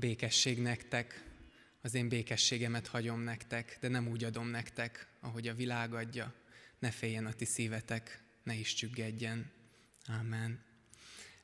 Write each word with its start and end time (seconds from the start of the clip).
békesség 0.00 0.58
nektek, 0.58 1.24
az 1.82 1.94
én 1.94 2.08
békességemet 2.08 2.86
hagyom 2.86 3.20
nektek, 3.20 3.76
de 3.80 3.88
nem 3.88 4.08
úgy 4.08 4.24
adom 4.24 4.48
nektek, 4.48 5.06
ahogy 5.20 5.48
a 5.48 5.54
világ 5.54 5.94
adja. 5.94 6.34
Ne 6.78 6.90
féljen 6.90 7.26
a 7.26 7.32
ti 7.32 7.44
szívetek, 7.44 8.22
ne 8.42 8.54
is 8.54 8.74
csüggedjen. 8.74 9.50
Amen. 10.20 10.60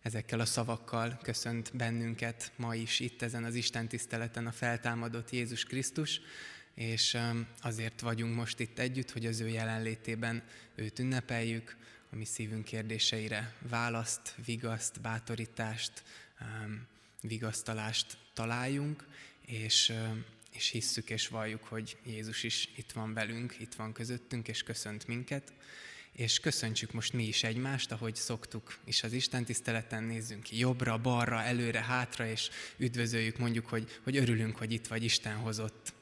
Ezekkel 0.03 0.40
a 0.40 0.45
szavakkal 0.45 1.19
köszönt 1.22 1.77
bennünket 1.77 2.53
ma 2.56 2.74
is 2.74 3.00
itt 3.00 3.22
ezen 3.22 3.45
az 3.45 3.54
Isten 3.54 3.88
tiszteleten 3.88 4.47
a 4.47 4.53
feltámadott 4.53 5.31
Jézus 5.31 5.65
Krisztus, 5.65 6.21
és 6.75 7.19
azért 7.61 8.01
vagyunk 8.01 8.35
most 8.35 8.61
itt 8.61 8.79
együtt, 8.79 9.11
hogy 9.11 9.27
az 9.27 9.41
ő 9.41 9.49
jelenlétében 9.49 10.43
őt 10.75 10.99
ünnepeljük, 10.99 11.77
a 12.11 12.17
mi 12.17 12.25
szívünk 12.25 12.65
kérdéseire 12.65 13.54
választ, 13.69 14.35
vigaszt, 14.45 15.01
bátorítást, 15.01 16.02
vigasztalást 17.27 18.16
találjunk, 18.34 19.05
és, 19.47 19.92
és 20.52 20.69
hisszük 20.69 21.10
és 21.10 21.28
valljuk, 21.28 21.64
hogy 21.64 21.96
Jézus 22.06 22.42
is 22.42 22.69
itt 22.77 22.92
van 22.92 23.14
velünk, 23.14 23.56
itt 23.60 23.74
van 23.74 23.92
közöttünk, 23.92 24.48
és 24.48 24.62
köszönt 24.62 25.06
minket. 25.06 25.52
És 26.12 26.41
köszöntsük 26.41 26.92
most 26.92 27.12
mi 27.12 27.27
is 27.27 27.45
egymást, 27.45 27.92
ahogy 27.92 28.14
szoktuk 28.14 28.78
is 28.84 29.02
az 29.02 29.12
Isten 29.12 29.45
tiszteleten, 29.45 30.02
nézzünk 30.02 30.42
ki 30.42 30.59
jobbra, 30.59 30.98
balra, 30.98 31.42
előre, 31.42 31.80
hátra, 31.83 32.27
és 32.27 32.50
üdvözöljük, 32.77 33.38
mondjuk, 33.38 33.66
hogy, 33.66 34.00
hogy 34.02 34.16
örülünk, 34.16 34.56
hogy 34.56 34.72
itt 34.72 34.86
vagy, 34.86 35.05
Isten 35.05 35.36
hozott 35.36 35.95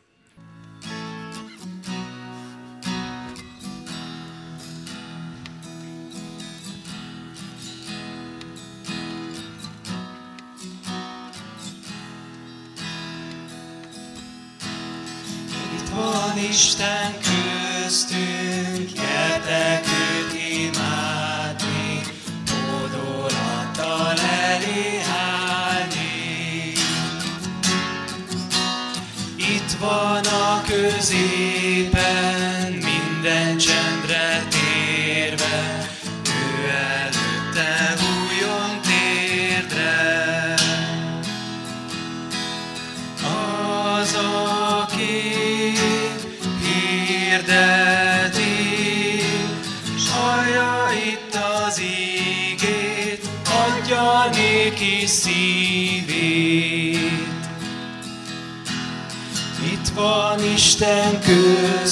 Isten 61.26 61.83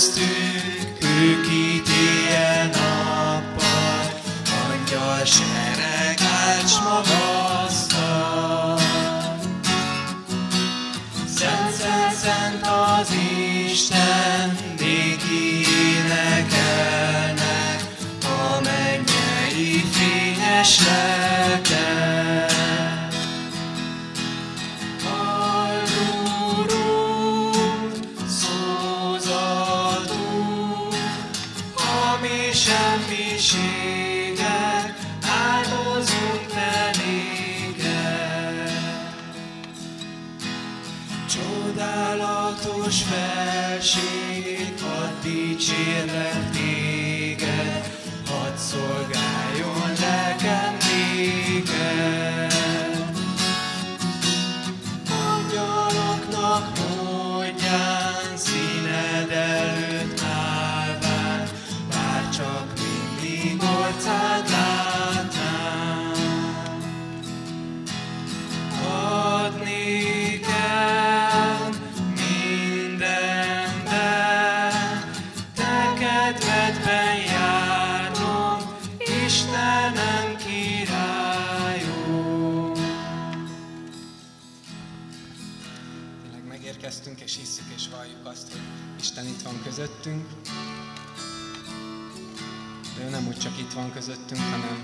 közöttünk, 94.07 94.40
hanem 94.40 94.80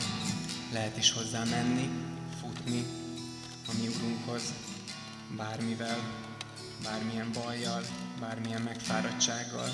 lehet 0.72 0.96
is 0.96 1.12
hozzá 1.12 1.44
menni, 1.44 1.88
futni 2.40 2.84
a 3.68 3.72
mi 3.80 3.88
Urunkhoz, 3.88 4.42
bármivel, 5.36 5.98
bármilyen 6.82 7.30
bajjal, 7.32 7.82
bármilyen 8.20 8.62
megfáradtsággal, 8.62 9.68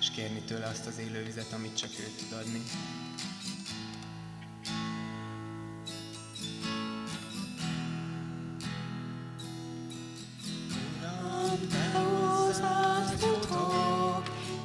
és 0.00 0.10
kérni 0.10 0.40
tőle 0.40 0.66
azt 0.66 0.86
az 0.86 0.98
élővizet, 0.98 1.52
amit 1.52 1.76
csak 1.76 1.90
ő 1.98 2.10
tud 2.18 2.38
adni. 2.38 2.62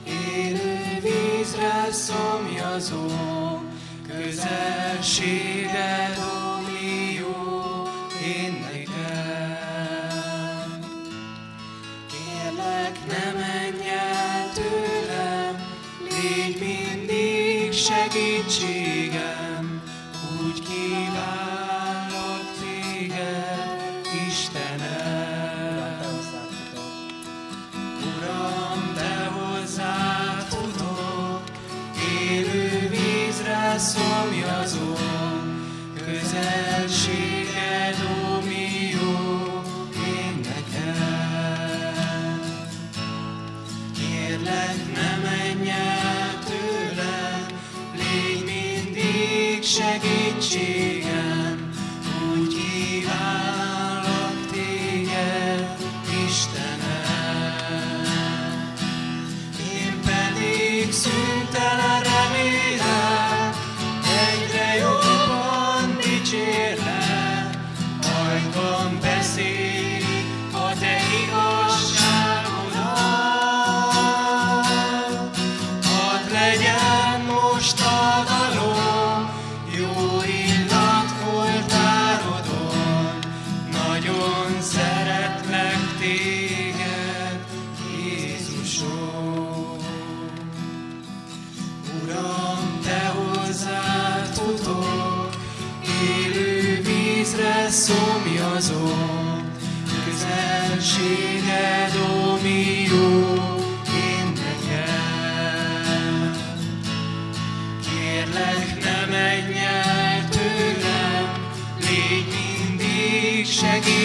Élő 0.05 1.01
szomjazom, 1.91 3.36
közelséged, 4.97 6.26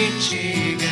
reaching 0.03 0.82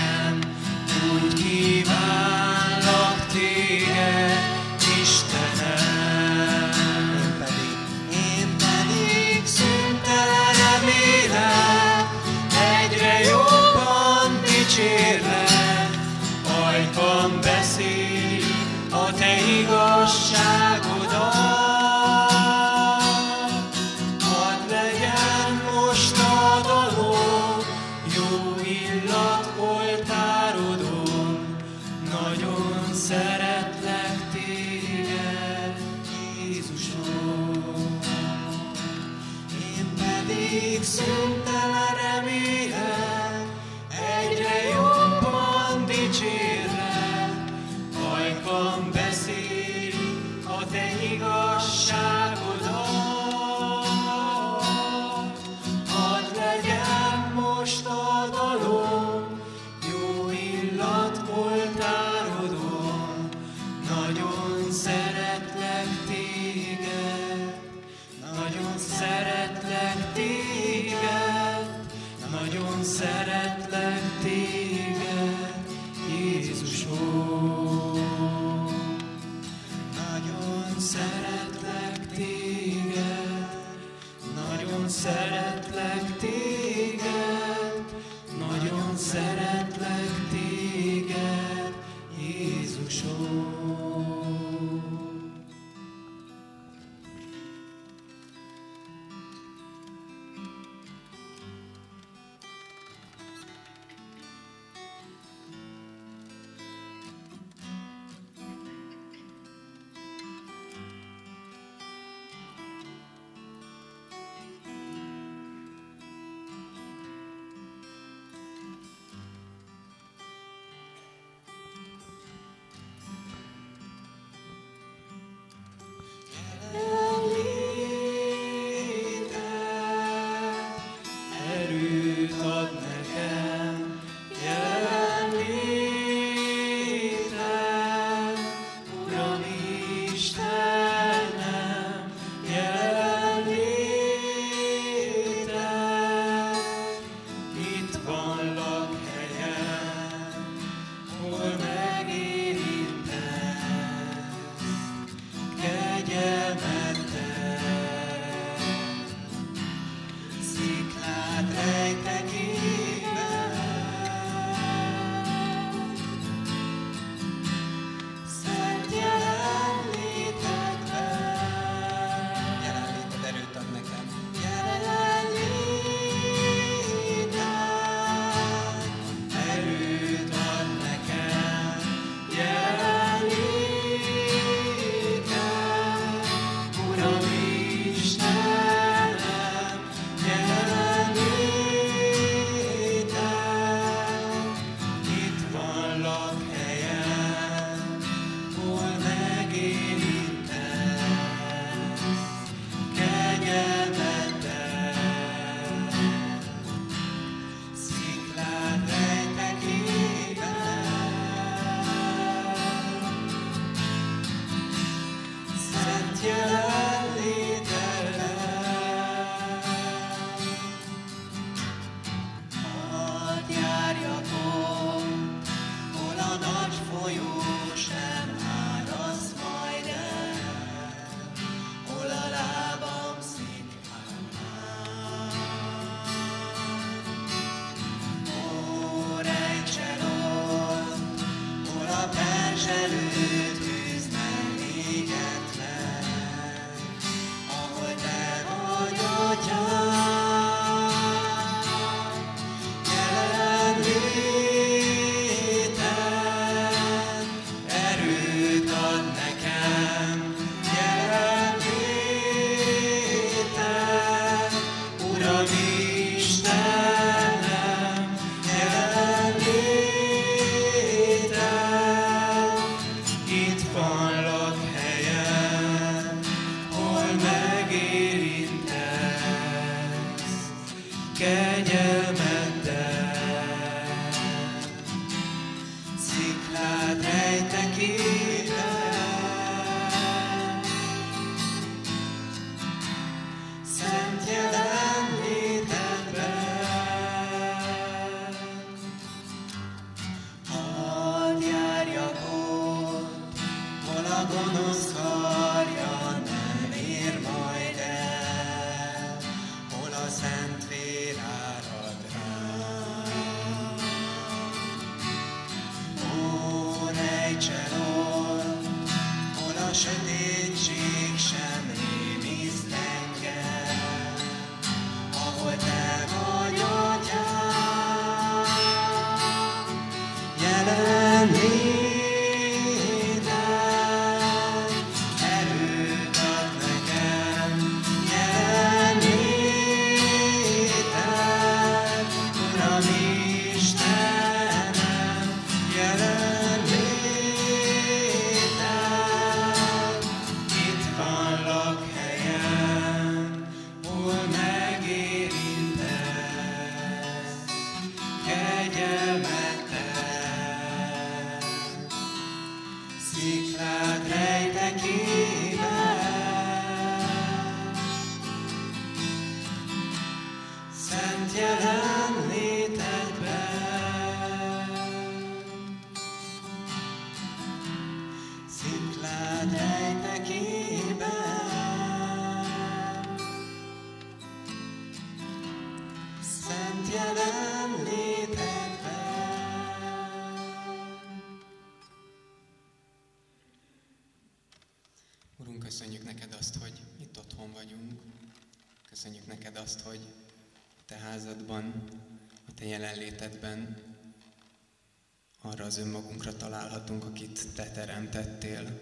önmagunkra 406.21 406.47
találhatunk, 406.47 407.05
akit 407.05 407.53
te 407.55 407.71
teremtettél, 407.71 408.81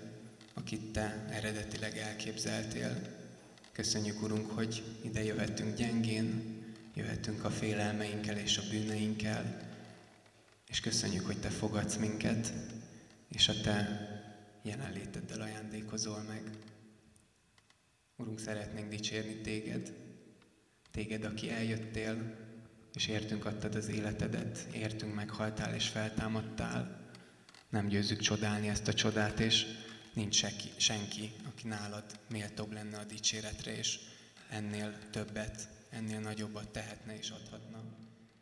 akit 0.53 0.91
te 0.91 1.25
eredetileg 1.29 1.97
elképzeltél. 1.97 3.01
Köszönjük, 3.71 4.21
Urunk, 4.21 4.51
hogy 4.51 4.83
ide 5.01 5.23
jöhetünk 5.23 5.75
gyengén, 5.75 6.57
jöhetünk 6.93 7.43
a 7.43 7.49
félelmeinkkel 7.49 8.37
és 8.37 8.57
a 8.57 8.61
bűneinkkel, 8.69 9.67
és 10.67 10.79
köszönjük, 10.79 11.25
hogy 11.25 11.39
te 11.39 11.49
fogadsz 11.49 11.95
minket, 11.95 12.53
és 13.29 13.47
a 13.47 13.61
te 13.61 14.07
jelenléteddel 14.61 15.41
ajándékozol 15.41 16.21
meg. 16.27 16.43
Urunk, 18.15 18.39
szeretnénk 18.39 18.89
dicsérni 18.89 19.41
téged, 19.41 19.93
téged, 20.91 21.23
aki 21.23 21.49
eljöttél, 21.49 22.35
és 22.93 23.07
értünk 23.07 23.45
adtad 23.45 23.75
az 23.75 23.87
életedet, 23.87 24.67
értünk 24.73 25.15
meghaltál 25.15 25.75
és 25.75 25.87
feltámadtál. 25.87 26.98
Nem 27.69 27.87
győzzük 27.87 28.19
csodálni 28.19 28.67
ezt 28.67 28.87
a 28.87 28.93
csodát, 28.93 29.39
és 29.39 29.65
nincs 30.13 30.35
senki, 30.35 30.71
senki, 30.77 31.31
aki 31.45 31.67
nálad 31.67 32.19
méltóbb 32.29 32.71
lenne 32.71 32.97
a 32.97 33.03
dicséretre, 33.03 33.77
és 33.77 33.99
ennél 34.49 35.09
többet, 35.11 35.67
ennél 35.89 36.19
nagyobbat 36.19 36.71
tehetne 36.71 37.17
és 37.17 37.29
adhatna. 37.29 37.83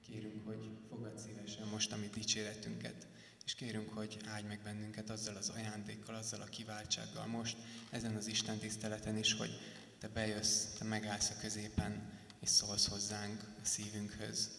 Kérünk, 0.07 0.45
hogy 0.45 0.69
fogad 0.89 1.19
szívesen 1.19 1.67
most 1.67 1.91
a 1.91 1.97
mi 1.97 2.09
dicséretünket, 2.13 3.07
és 3.45 3.53
kérünk, 3.55 3.89
hogy 3.89 4.17
áldj 4.25 4.47
meg 4.47 4.59
bennünket 4.63 5.09
azzal 5.09 5.35
az 5.35 5.49
ajándékkal, 5.49 6.15
azzal 6.15 6.41
a 6.41 6.45
kiváltsággal 6.45 7.25
most, 7.25 7.57
ezen 7.89 8.15
az 8.15 8.27
Isten 8.27 8.57
tiszteleten 8.57 9.17
is, 9.17 9.33
hogy 9.33 9.59
te 9.99 10.07
bejössz, 10.07 10.63
te 10.77 10.83
megállsz 10.83 11.29
a 11.29 11.39
középen, 11.41 12.19
és 12.39 12.49
szólsz 12.49 12.87
hozzánk 12.87 13.41
a 13.61 13.65
szívünkhöz. 13.65 14.49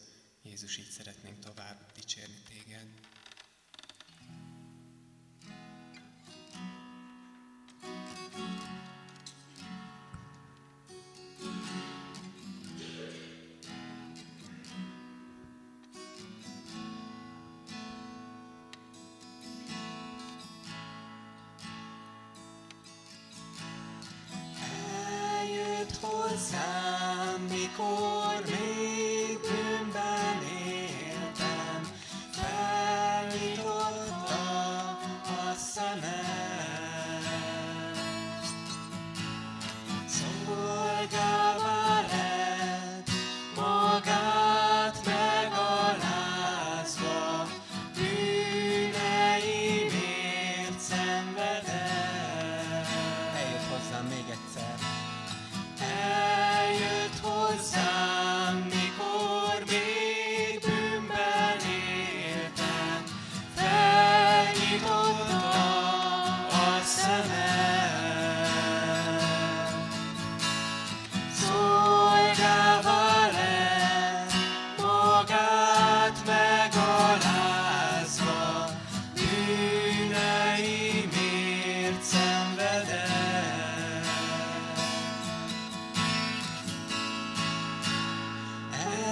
Jézus, 0.43 0.77
így 0.77 0.91
szeretnénk 0.91 1.39
tovább 1.39 1.93
dicsérni 1.95 2.43
téged. 2.49 2.87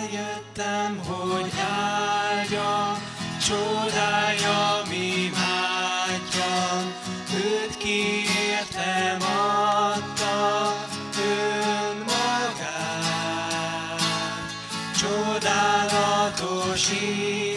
Eljöttem, 0.07 0.99
hogy 1.07 1.53
áldjam, 1.71 2.99
csodáljam, 3.47 4.93
imádjam, 4.93 6.83
őt 7.35 7.77
kiértem, 7.77 9.21
adta 9.21 10.75
önmagát. 11.19 12.01
Csodálatos 15.01 16.91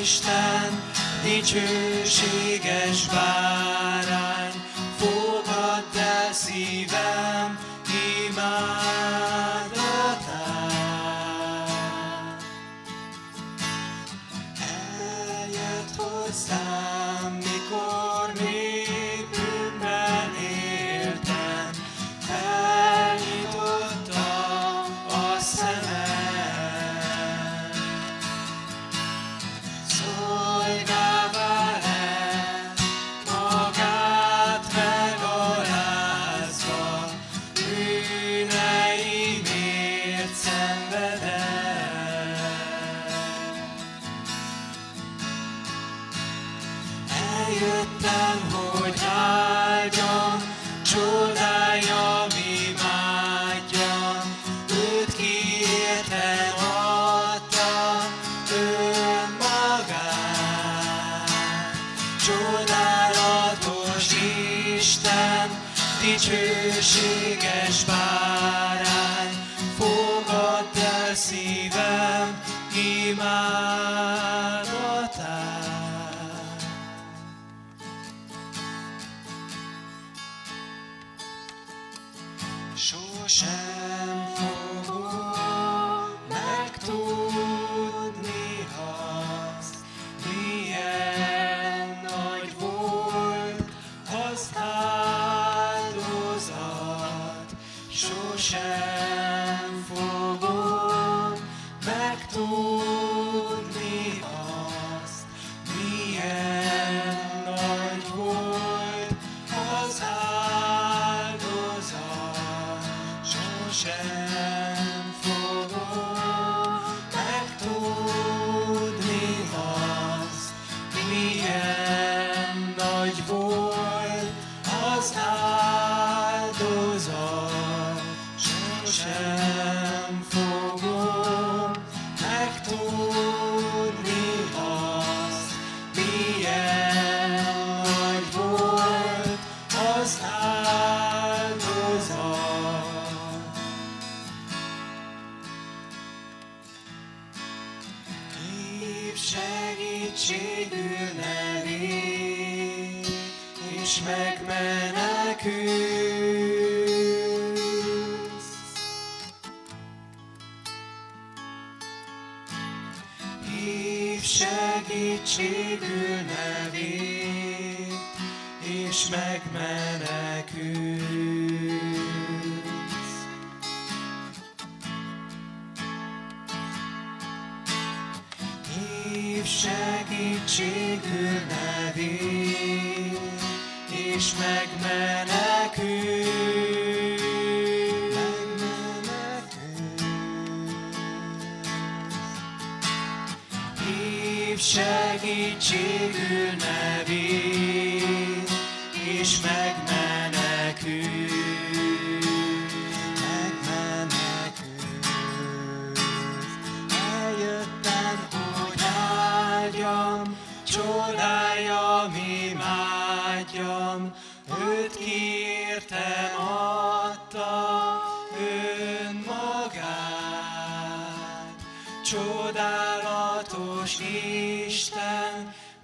Isten, 0.01 0.83
dicsőséges 1.23 3.07
bárány, 3.07 3.78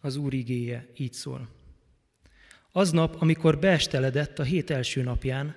Az 0.00 0.16
Úr 0.16 0.34
igéje 0.34 0.86
így 0.96 1.12
szól. 1.12 1.48
Aznap, 2.72 3.16
amikor 3.18 3.58
beesteledett 3.58 4.38
a 4.38 4.42
hét 4.42 4.70
első 4.70 5.02
napján, 5.02 5.56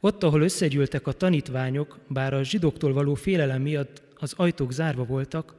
ott, 0.00 0.22
ahol 0.22 0.42
összegyűltek 0.42 1.06
a 1.06 1.12
tanítványok, 1.12 1.98
bár 2.08 2.34
a 2.34 2.42
zsidóktól 2.42 2.92
való 2.92 3.14
félelem 3.14 3.62
miatt 3.62 4.02
az 4.18 4.32
ajtók 4.36 4.72
zárva 4.72 5.04
voltak, 5.04 5.56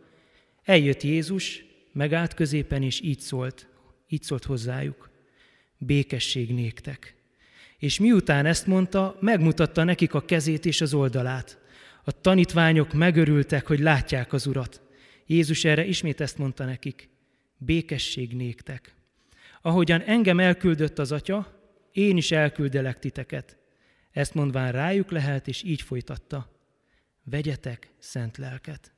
eljött 0.63 1.03
Jézus, 1.03 1.63
megállt 1.91 2.33
középen, 2.33 2.83
és 2.83 3.01
így 3.01 3.19
szólt, 3.19 3.67
így 4.07 4.23
szólt 4.23 4.43
hozzájuk. 4.43 5.09
Békesség 5.77 6.53
néktek. 6.53 7.15
És 7.77 7.99
miután 7.99 8.45
ezt 8.45 8.67
mondta, 8.67 9.17
megmutatta 9.19 9.83
nekik 9.83 10.13
a 10.13 10.25
kezét 10.25 10.65
és 10.65 10.81
az 10.81 10.93
oldalát. 10.93 11.57
A 12.03 12.21
tanítványok 12.21 12.93
megörültek, 12.93 13.67
hogy 13.67 13.79
látják 13.79 14.33
az 14.33 14.47
Urat. 14.47 14.81
Jézus 15.25 15.65
erre 15.65 15.85
ismét 15.85 16.21
ezt 16.21 16.37
mondta 16.37 16.65
nekik. 16.65 17.09
Békesség 17.57 18.33
néktek. 18.33 18.95
Ahogyan 19.61 20.01
engem 20.01 20.39
elküldött 20.39 20.99
az 20.99 21.11
Atya, 21.11 21.59
én 21.91 22.17
is 22.17 22.31
elküldelek 22.31 22.99
titeket. 22.99 23.57
Ezt 24.11 24.33
mondván 24.33 24.71
rájuk 24.71 25.11
lehelt, 25.11 25.47
és 25.47 25.63
így 25.63 25.81
folytatta. 25.81 26.58
Vegyetek 27.29 27.91
szent 27.99 28.37
lelket. 28.37 28.93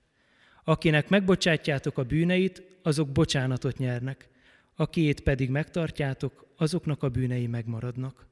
Akinek 0.64 1.10
megbocsátjátok 1.10 1.98
a 1.98 2.04
bűneit, 2.04 2.64
azok 2.82 3.10
bocsánatot 3.10 3.78
nyernek. 3.78 4.30
Akiét 4.76 5.22
pedig 5.22 5.50
megtartjátok, 5.50 6.46
azoknak 6.58 7.04
a 7.04 7.10
bűnei 7.10 7.48
megmaradnak. 7.48 8.28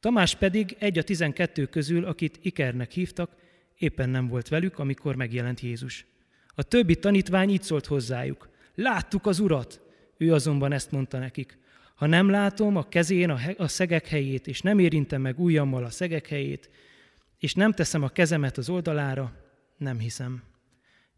Tamás 0.00 0.34
pedig 0.34 0.76
egy 0.78 0.98
a 0.98 1.02
tizenkettő 1.02 1.66
közül, 1.66 2.04
akit 2.04 2.38
Ikernek 2.42 2.90
hívtak, 2.90 3.30
éppen 3.78 4.08
nem 4.08 4.28
volt 4.28 4.48
velük, 4.48 4.78
amikor 4.78 5.16
megjelent 5.16 5.60
Jézus. 5.60 6.06
A 6.48 6.62
többi 6.62 6.96
tanítvány 6.96 7.50
így 7.50 7.62
szólt 7.62 7.86
hozzájuk. 7.86 8.48
Láttuk 8.74 9.26
az 9.26 9.38
Urat! 9.38 9.80
Ő 10.16 10.32
azonban 10.32 10.72
ezt 10.72 10.90
mondta 10.90 11.18
nekik. 11.18 11.58
Ha 11.94 12.06
nem 12.06 12.30
látom 12.30 12.76
a 12.76 12.88
kezén 12.88 13.30
a, 13.30 13.36
he- 13.36 13.58
a 13.58 13.68
szegek 13.68 14.06
helyét, 14.06 14.46
és 14.46 14.60
nem 14.60 14.78
érintem 14.78 15.20
meg 15.20 15.40
ujjammal 15.40 15.84
a 15.84 15.90
szegek 15.90 16.26
helyét, 16.28 16.70
és 17.46 17.54
nem 17.54 17.72
teszem 17.72 18.02
a 18.02 18.08
kezemet 18.08 18.58
az 18.58 18.68
oldalára, 18.68 19.32
nem 19.76 19.98
hiszem. 19.98 20.42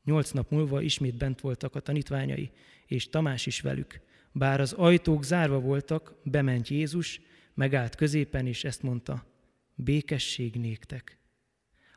Nyolc 0.05 0.31
nap 0.31 0.51
múlva 0.51 0.81
ismét 0.81 1.17
bent 1.17 1.41
voltak 1.41 1.75
a 1.75 1.81
tanítványai, 1.81 2.51
és 2.87 3.09
Tamás 3.09 3.47
is 3.47 3.61
velük. 3.61 4.01
Bár 4.33 4.61
az 4.61 4.73
ajtók 4.73 5.25
zárva 5.25 5.61
voltak, 5.61 6.15
bement 6.25 6.69
Jézus, 6.69 7.21
megállt 7.55 7.95
középen, 7.95 8.47
és 8.47 8.65
ezt 8.65 8.83
mondta, 8.83 9.27
békesség 9.75 10.55
néktek. 10.55 11.19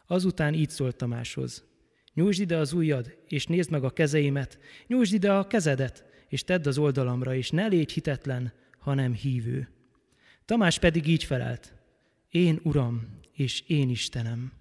Azután 0.08 0.54
így 0.54 0.70
szólt 0.70 0.96
Tamáshoz, 0.96 1.66
nyújtsd 2.14 2.42
ide 2.42 2.58
az 2.58 2.74
ujjad, 2.74 3.18
és 3.28 3.46
nézd 3.46 3.72
meg 3.72 3.84
a 3.84 3.94
kezeimet, 3.94 4.60
nyújtsd 4.88 5.14
ide 5.14 5.32
a 5.32 5.48
kezedet, 5.48 6.06
és 6.28 6.44
tedd 6.44 6.68
az 6.68 6.78
oldalamra, 6.78 7.36
és 7.36 7.50
ne 7.50 7.68
légy 7.68 7.92
hitetlen, 7.92 8.54
hanem 8.80 9.14
hívő. 9.14 9.70
Tamás 10.46 10.80
pedig 10.80 11.08
így 11.08 11.24
felelt, 11.24 11.74
én 12.30 12.60
Uram, 12.64 13.20
és 13.42 13.64
én 13.68 13.90
Istenem. 13.90 14.52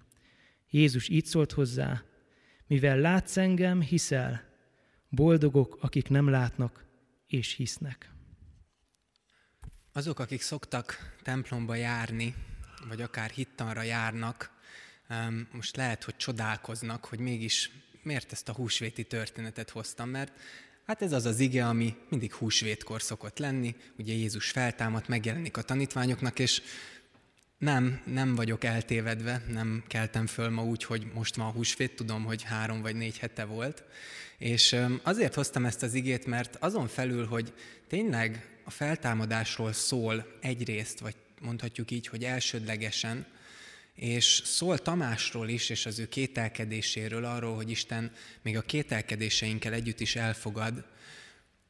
Jézus 0.69 1.07
így 1.09 1.25
szólt 1.25 1.51
hozzá, 1.51 2.03
mivel 2.67 2.97
látsz 2.97 3.37
engem, 3.37 3.81
hiszel. 3.81 4.43
Boldogok, 5.09 5.77
akik 5.81 6.09
nem 6.09 6.29
látnak 6.29 6.85
és 7.27 7.53
hisznek. 7.53 8.11
Azok, 9.91 10.19
akik 10.19 10.41
szoktak 10.41 11.17
templomba 11.23 11.75
járni, 11.75 12.35
vagy 12.87 13.01
akár 13.01 13.29
hittanra 13.29 13.81
járnak, 13.81 14.51
most 15.51 15.75
lehet, 15.75 16.03
hogy 16.03 16.15
csodálkoznak, 16.15 17.05
hogy 17.05 17.19
mégis 17.19 17.71
miért 18.03 18.31
ezt 18.31 18.49
a 18.49 18.53
húsvéti 18.53 19.03
történetet 19.03 19.69
hoztam, 19.69 20.09
mert 20.09 20.39
hát 20.85 21.01
ez 21.01 21.11
az 21.11 21.25
az 21.25 21.39
ige, 21.39 21.67
ami 21.67 21.95
mindig 22.09 22.33
húsvétkor 22.33 23.01
szokott 23.01 23.37
lenni, 23.37 23.75
ugye 23.97 24.13
Jézus 24.13 24.49
feltámadt, 24.49 25.07
megjelenik 25.07 25.57
a 25.57 25.61
tanítványoknak, 25.61 26.39
és 26.39 26.61
nem, 27.61 28.01
nem 28.05 28.35
vagyok 28.35 28.63
eltévedve, 28.63 29.41
nem 29.47 29.83
keltem 29.87 30.27
föl 30.27 30.49
ma 30.49 30.63
úgy, 30.63 30.83
hogy 30.83 31.07
most 31.13 31.35
van 31.35 31.51
húsvét, 31.51 31.95
tudom, 31.95 32.23
hogy 32.23 32.43
három 32.43 32.81
vagy 32.81 32.95
négy 32.95 33.17
hete 33.17 33.43
volt. 33.45 33.83
És 34.37 34.75
azért 35.03 35.33
hoztam 35.33 35.65
ezt 35.65 35.83
az 35.83 35.93
igét, 35.93 36.25
mert 36.25 36.55
azon 36.59 36.87
felül, 36.87 37.25
hogy 37.25 37.53
tényleg 37.87 38.49
a 38.63 38.69
feltámadásról 38.69 39.73
szól 39.73 40.37
egyrészt, 40.39 40.99
vagy 40.99 41.15
mondhatjuk 41.41 41.91
így, 41.91 42.07
hogy 42.07 42.23
elsődlegesen, 42.23 43.25
és 43.95 44.41
szól 44.45 44.77
Tamásról 44.77 45.49
is, 45.49 45.69
és 45.69 45.85
az 45.85 45.99
ő 45.99 46.07
kételkedéséről, 46.07 47.25
arról, 47.25 47.55
hogy 47.55 47.69
Isten 47.69 48.11
még 48.41 48.57
a 48.57 48.61
kételkedéseinkkel 48.61 49.73
együtt 49.73 49.99
is 49.99 50.15
elfogad, 50.15 50.85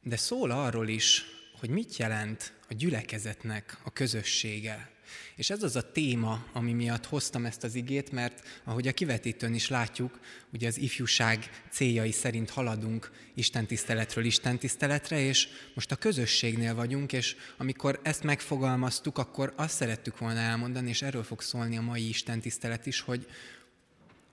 de 0.02 0.16
szól 0.16 0.50
arról 0.50 0.88
is, 0.88 1.24
hogy 1.58 1.70
mit 1.70 1.96
jelent 1.96 2.52
a 2.68 2.74
gyülekezetnek 2.74 3.78
a 3.82 3.92
közössége, 3.92 4.90
és 5.36 5.50
ez 5.50 5.62
az 5.62 5.76
a 5.76 5.92
téma, 5.92 6.44
ami 6.52 6.72
miatt 6.72 7.06
hoztam 7.06 7.44
ezt 7.44 7.64
az 7.64 7.74
igét, 7.74 8.12
mert 8.12 8.60
ahogy 8.64 8.88
a 8.88 8.92
kivetítőn 8.92 9.54
is 9.54 9.68
látjuk, 9.68 10.20
ugye 10.52 10.66
az 10.66 10.78
ifjúság 10.78 11.50
céljai 11.70 12.12
szerint 12.12 12.50
haladunk 12.50 13.10
istentiszteletről 13.34 14.24
istentiszteletre, 14.24 15.20
és 15.20 15.48
most 15.74 15.92
a 15.92 15.96
közösségnél 15.96 16.74
vagyunk, 16.74 17.12
és 17.12 17.36
amikor 17.56 18.00
ezt 18.02 18.22
megfogalmaztuk, 18.22 19.18
akkor 19.18 19.52
azt 19.56 19.74
szerettük 19.74 20.18
volna 20.18 20.40
elmondani, 20.40 20.88
és 20.88 21.02
erről 21.02 21.22
fog 21.22 21.40
szólni 21.40 21.76
a 21.76 21.82
mai 21.82 22.08
istentisztelet 22.08 22.86
is, 22.86 23.00
hogy, 23.00 23.26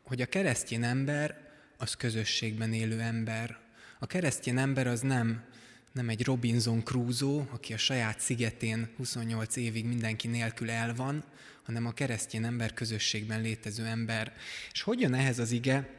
hogy 0.03 0.21
a 0.21 0.25
keresztény 0.25 0.83
ember 0.83 1.47
az 1.77 1.93
közösségben 1.93 2.73
élő 2.73 2.99
ember. 2.99 3.57
A 3.99 4.05
keresztény 4.05 4.57
ember 4.57 4.87
az 4.87 5.01
nem 5.01 5.43
nem 5.91 6.09
egy 6.09 6.23
Robinson 6.23 6.83
Crusoe, 6.83 7.47
aki 7.51 7.73
a 7.73 7.77
saját 7.77 8.19
szigetén 8.19 8.89
28 8.97 9.55
évig 9.55 9.85
mindenki 9.85 10.27
nélkül 10.27 10.69
el 10.69 10.95
van, 10.95 11.23
hanem 11.63 11.85
a 11.85 11.91
keresztény 11.91 12.43
ember 12.43 12.73
közösségben 12.73 13.41
létező 13.41 13.85
ember. 13.85 14.33
És 14.71 14.81
hogy 14.81 14.99
jön 14.99 15.13
ehhez 15.13 15.39
az 15.39 15.51
ige? 15.51 15.89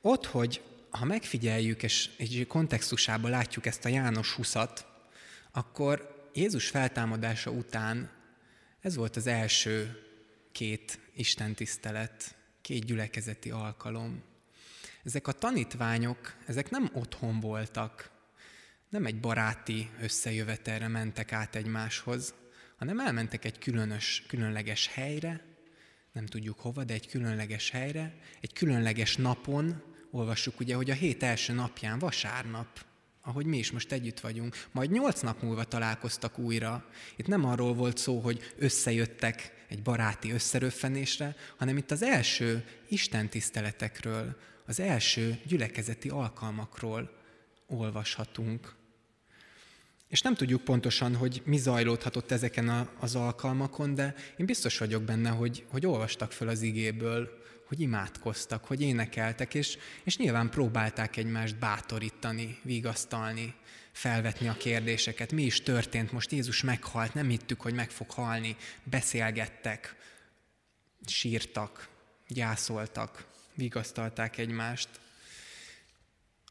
Ott, 0.00 0.26
hogy 0.26 0.62
ha 0.90 1.04
megfigyeljük 1.04 1.82
és 1.82 2.10
egy 2.18 2.44
kontextusában 2.48 3.30
látjuk 3.30 3.66
ezt 3.66 3.84
a 3.84 3.88
János 3.88 4.32
20 4.32 4.54
akkor 5.52 6.28
Jézus 6.34 6.68
feltámadása 6.68 7.50
után 7.50 8.10
ez 8.80 8.96
volt 8.96 9.16
az 9.16 9.26
első 9.26 10.02
két 10.52 10.98
istentisztelet, 11.14 12.34
két 12.60 12.84
gyülekezeti 12.84 13.50
alkalom. 13.50 14.22
Ezek 15.04 15.26
a 15.26 15.32
tanítványok, 15.32 16.36
ezek 16.46 16.70
nem 16.70 16.90
otthon 16.92 17.40
voltak, 17.40 18.10
nem 18.92 19.06
egy 19.06 19.20
baráti 19.20 19.90
összejövetelre 20.00 20.88
mentek 20.88 21.32
át 21.32 21.54
egymáshoz, 21.54 22.34
hanem 22.76 23.00
elmentek 23.00 23.44
egy 23.44 23.58
különös, 23.58 24.24
különleges 24.28 24.86
helyre, 24.86 25.44
nem 26.12 26.26
tudjuk 26.26 26.58
hova, 26.58 26.84
de 26.84 26.94
egy 26.94 27.08
különleges 27.08 27.70
helyre, 27.70 28.14
egy 28.40 28.52
különleges 28.52 29.16
napon, 29.16 29.82
olvassuk 30.10 30.60
ugye, 30.60 30.74
hogy 30.74 30.90
a 30.90 30.94
hét 30.94 31.22
első 31.22 31.52
napján, 31.52 31.98
vasárnap, 31.98 32.84
ahogy 33.22 33.46
mi 33.46 33.58
is 33.58 33.70
most 33.70 33.92
együtt 33.92 34.20
vagyunk, 34.20 34.66
majd 34.72 34.90
nyolc 34.90 35.20
nap 35.20 35.42
múlva 35.42 35.64
találkoztak 35.64 36.38
újra. 36.38 36.86
Itt 37.16 37.26
nem 37.26 37.44
arról 37.44 37.74
volt 37.74 37.98
szó, 37.98 38.20
hogy 38.20 38.54
összejöttek 38.58 39.64
egy 39.68 39.82
baráti 39.82 40.30
összeröffenésre, 40.30 41.34
hanem 41.56 41.76
itt 41.76 41.90
az 41.90 42.02
első 42.02 42.64
Isten 42.88 43.28
tiszteletekről, 43.28 44.36
az 44.66 44.80
első 44.80 45.40
gyülekezeti 45.46 46.08
alkalmakról 46.08 47.20
olvashatunk. 47.66 48.80
És 50.12 50.20
nem 50.20 50.34
tudjuk 50.34 50.64
pontosan, 50.64 51.16
hogy 51.16 51.42
mi 51.44 51.56
zajlódhatott 51.56 52.30
ezeken 52.30 52.68
a, 52.68 52.90
az 53.00 53.14
alkalmakon, 53.14 53.94
de 53.94 54.14
én 54.36 54.46
biztos 54.46 54.78
vagyok 54.78 55.02
benne, 55.02 55.30
hogy, 55.30 55.64
hogy 55.70 55.86
olvastak 55.86 56.32
föl 56.32 56.48
az 56.48 56.62
igéből, 56.62 57.42
hogy 57.68 57.80
imádkoztak, 57.80 58.64
hogy 58.64 58.80
énekeltek, 58.80 59.54
és, 59.54 59.78
és 60.04 60.16
nyilván 60.16 60.50
próbálták 60.50 61.16
egymást 61.16 61.58
bátorítani, 61.58 62.58
vigasztalni, 62.62 63.54
felvetni 63.92 64.48
a 64.48 64.56
kérdéseket. 64.56 65.32
Mi 65.32 65.42
is 65.42 65.60
történt? 65.60 66.12
Most 66.12 66.32
Jézus 66.32 66.62
meghalt, 66.62 67.14
nem 67.14 67.28
hittük, 67.28 67.60
hogy 67.60 67.74
meg 67.74 67.90
fog 67.90 68.10
halni. 68.10 68.56
Beszélgettek, 68.84 69.96
sírtak, 71.06 71.88
gyászoltak, 72.28 73.26
vigasztalták 73.54 74.38
egymást 74.38 74.88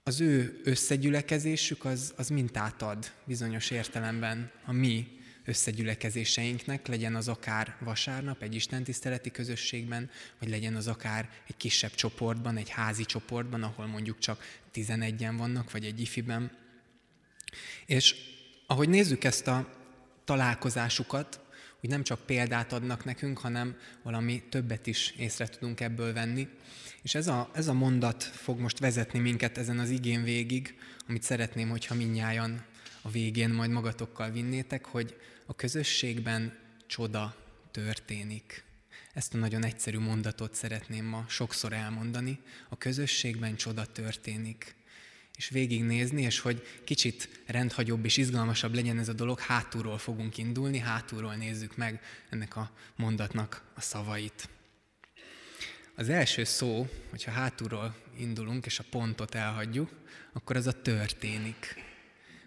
az 0.04 0.22
ő 0.22 0.62
összegyülekezésük 0.64 1.86
az, 1.86 2.14
az 2.18 2.30
mintát 2.30 2.82
ad 2.82 3.12
bizonyos 3.26 3.72
értelemben 3.72 4.52
a 4.66 4.72
mi 4.72 5.08
összegyülekezéseinknek, 5.46 6.88
legyen 6.88 7.16
az 7.16 7.28
akár 7.28 7.76
vasárnap 7.80 8.42
egy 8.42 8.56
istentiszteleti 8.56 9.32
közösségben, 9.32 10.10
vagy 10.40 10.50
legyen 10.50 10.76
az 10.76 10.88
akár 10.88 11.30
egy 11.48 11.58
kisebb 11.58 11.92
csoportban, 11.92 12.58
egy 12.58 12.70
házi 12.70 13.06
csoportban, 13.06 13.64
ahol 13.64 13.86
mondjuk 13.86 14.20
csak 14.20 14.44
11-en 14.74 15.34
vannak, 15.38 15.72
vagy 15.72 15.86
egy 15.86 16.02
ifiben. 16.02 16.58
És 17.86 18.16
ahogy 18.68 18.90
nézzük 18.90 19.24
ezt 19.24 19.48
a 19.48 19.70
találkozásukat, 20.26 21.41
hogy 21.82 21.90
nem 21.90 22.04
csak 22.04 22.26
példát 22.26 22.74
adnak 22.74 23.06
nekünk, 23.06 23.38
hanem 23.38 23.76
valami 24.02 24.44
többet 24.50 24.88
is 24.88 25.14
észre 25.18 25.48
tudunk 25.48 25.80
ebből 25.80 26.14
venni. 26.14 26.48
És 27.02 27.16
ez 27.16 27.28
a, 27.28 27.50
ez 27.54 27.68
a 27.68 27.74
mondat 27.74 28.24
fog 28.24 28.60
most 28.60 28.80
vezetni 28.80 29.20
minket 29.20 29.58
ezen 29.58 29.80
az 29.80 29.90
igén 29.90 30.24
végig, 30.24 30.78
amit 31.08 31.24
szeretném, 31.24 31.70
hogyha 31.70 31.96
minnyájan 31.96 32.66
a 33.02 33.10
végén 33.10 33.50
majd 33.50 33.70
magatokkal 33.70 34.32
vinnétek, 34.32 34.86
hogy 34.86 35.16
a 35.46 35.56
közösségben 35.56 36.58
csoda 36.88 37.36
történik. 37.72 38.64
Ezt 39.14 39.34
a 39.34 39.38
nagyon 39.38 39.66
egyszerű 39.66 40.00
mondatot 40.00 40.56
szeretném 40.56 41.06
ma 41.06 41.26
sokszor 41.28 41.74
elmondani. 41.74 42.40
A 42.70 42.78
közösségben 42.78 43.56
csoda 43.56 43.86
történik. 43.86 44.76
És 45.42 45.50
végignézni, 45.50 46.22
és 46.22 46.40
hogy 46.40 46.68
kicsit 46.84 47.44
rendhagyóbb 47.46 48.06
és 48.06 48.18
izgalmasabb 48.18 48.74
legyen 48.74 49.00
ez 49.00 49.10
a 49.10 49.14
dolog, 49.14 49.40
hátulról 49.40 49.98
fogunk 49.98 50.38
indulni, 50.38 50.78
hátulról 50.78 51.36
nézzük 51.36 51.78
meg 51.78 52.02
ennek 52.30 52.56
a 52.56 52.72
mondatnak 52.96 53.64
a 53.76 53.82
szavait. 53.82 54.50
Az 55.96 56.10
első 56.10 56.44
szó, 56.44 56.88
hogyha 57.10 57.32
hátulról 57.32 57.96
indulunk 58.18 58.66
és 58.66 58.80
a 58.80 58.84
pontot 58.90 59.36
elhagyjuk, 59.36 59.90
akkor 60.34 60.56
az 60.56 60.68
a 60.68 60.82
történik. 60.82 61.76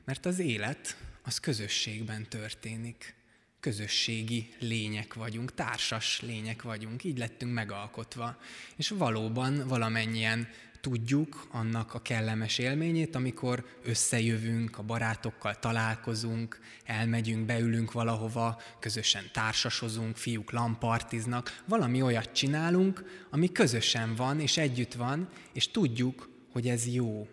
Mert 0.04 0.26
az 0.26 0.38
élet 0.38 0.96
az 1.22 1.38
közösségben 1.38 2.28
történik. 2.28 3.14
Közösségi 3.60 4.54
lények 4.58 5.14
vagyunk, 5.14 5.54
társas 5.54 6.20
lények 6.20 6.62
vagyunk, 6.62 7.04
így 7.04 7.18
lettünk 7.18 7.52
megalkotva. 7.52 8.40
És 8.76 8.88
valóban 8.88 9.68
valamennyien 9.68 10.48
tudjuk 10.84 11.46
annak 11.50 11.94
a 11.94 12.02
kellemes 12.02 12.58
élményét, 12.58 13.14
amikor 13.14 13.64
összejövünk, 13.84 14.78
a 14.78 14.82
barátokkal 14.82 15.58
találkozunk, 15.58 16.58
elmegyünk, 16.84 17.46
beülünk 17.46 17.92
valahova, 17.92 18.60
közösen 18.78 19.24
társasozunk, 19.32 20.16
fiúk 20.16 20.50
lampartiznak, 20.50 21.62
valami 21.64 22.02
olyat 22.02 22.32
csinálunk, 22.32 23.04
ami 23.30 23.52
közösen 23.52 24.14
van, 24.14 24.40
és 24.40 24.56
együtt 24.56 24.94
van, 24.94 25.28
és 25.52 25.70
tudjuk, 25.70 26.28
hogy 26.52 26.68
ez 26.68 26.86
jó. 26.86 27.28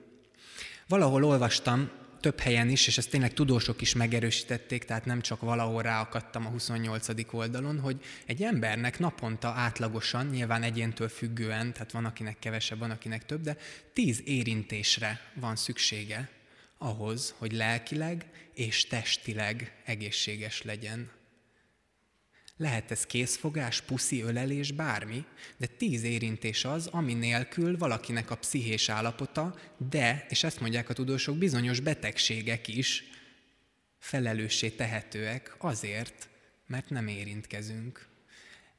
Valahol 0.88 1.24
olvastam, 1.24 1.90
több 2.22 2.40
helyen 2.40 2.70
is, 2.70 2.88
és 2.88 2.98
ezt 2.98 3.10
tényleg 3.10 3.34
tudósok 3.34 3.82
is 3.82 3.94
megerősítették, 3.94 4.84
tehát 4.84 5.06
nem 5.06 5.22
csak 5.22 5.42
valahol 5.42 5.82
ráakadtam 5.82 6.46
a 6.46 6.50
28. 6.50 7.08
oldalon, 7.34 7.80
hogy 7.80 8.04
egy 8.26 8.44
embernek 8.44 9.00
naponta 9.00 9.48
átlagosan, 9.48 10.26
nyilván 10.28 10.64
egyéntől 10.64 11.10
függően, 11.10 11.74
tehát 11.74 11.92
van 11.92 12.06
akinek 12.06 12.40
kevesebb, 12.40 12.80
van 12.80 12.92
akinek 12.92 13.26
több, 13.26 13.42
de 13.42 13.58
tíz 13.94 14.22
érintésre 14.26 15.20
van 15.34 15.56
szüksége 15.56 16.30
ahhoz, 16.78 17.34
hogy 17.38 17.52
lelkileg 17.52 18.26
és 18.54 18.88
testileg 18.88 19.82
egészséges 19.86 20.62
legyen. 20.62 21.21
Lehet 22.62 22.92
ez 22.92 23.06
készfogás, 23.06 23.82
puszi, 23.82 24.22
ölelés, 24.22 24.72
bármi, 24.72 25.26
de 25.58 25.66
tíz 25.66 26.04
érintés 26.04 26.66
az, 26.66 26.88
ami 26.88 27.14
nélkül 27.14 27.78
valakinek 27.78 28.32
a 28.32 28.36
pszichés 28.36 28.90
állapota, 28.90 29.60
de, 29.90 30.26
és 30.30 30.44
ezt 30.44 30.60
mondják 30.60 30.90
a 30.90 30.94
tudósok, 30.94 31.38
bizonyos 31.38 31.80
betegségek 31.80 32.68
is 32.68 33.04
felelőssé 34.00 34.70
tehetőek 34.70 35.56
azért, 35.58 36.30
mert 36.68 36.90
nem 36.90 37.08
érintkezünk. 37.08 38.08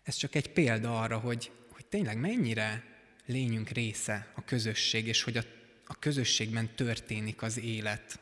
Ez 0.02 0.14
csak 0.14 0.34
egy 0.34 0.52
példa 0.52 1.00
arra, 1.00 1.18
hogy, 1.18 1.50
hogy 1.70 1.86
tényleg 1.86 2.16
mennyire 2.16 2.84
lényünk 3.26 3.68
része 3.68 4.32
a 4.34 4.44
közösség, 4.44 5.06
és 5.06 5.22
hogy 5.22 5.36
a, 5.36 5.42
a 5.86 5.98
közösségben 5.98 6.74
történik 6.74 7.42
az 7.42 7.58
élet. 7.58 8.18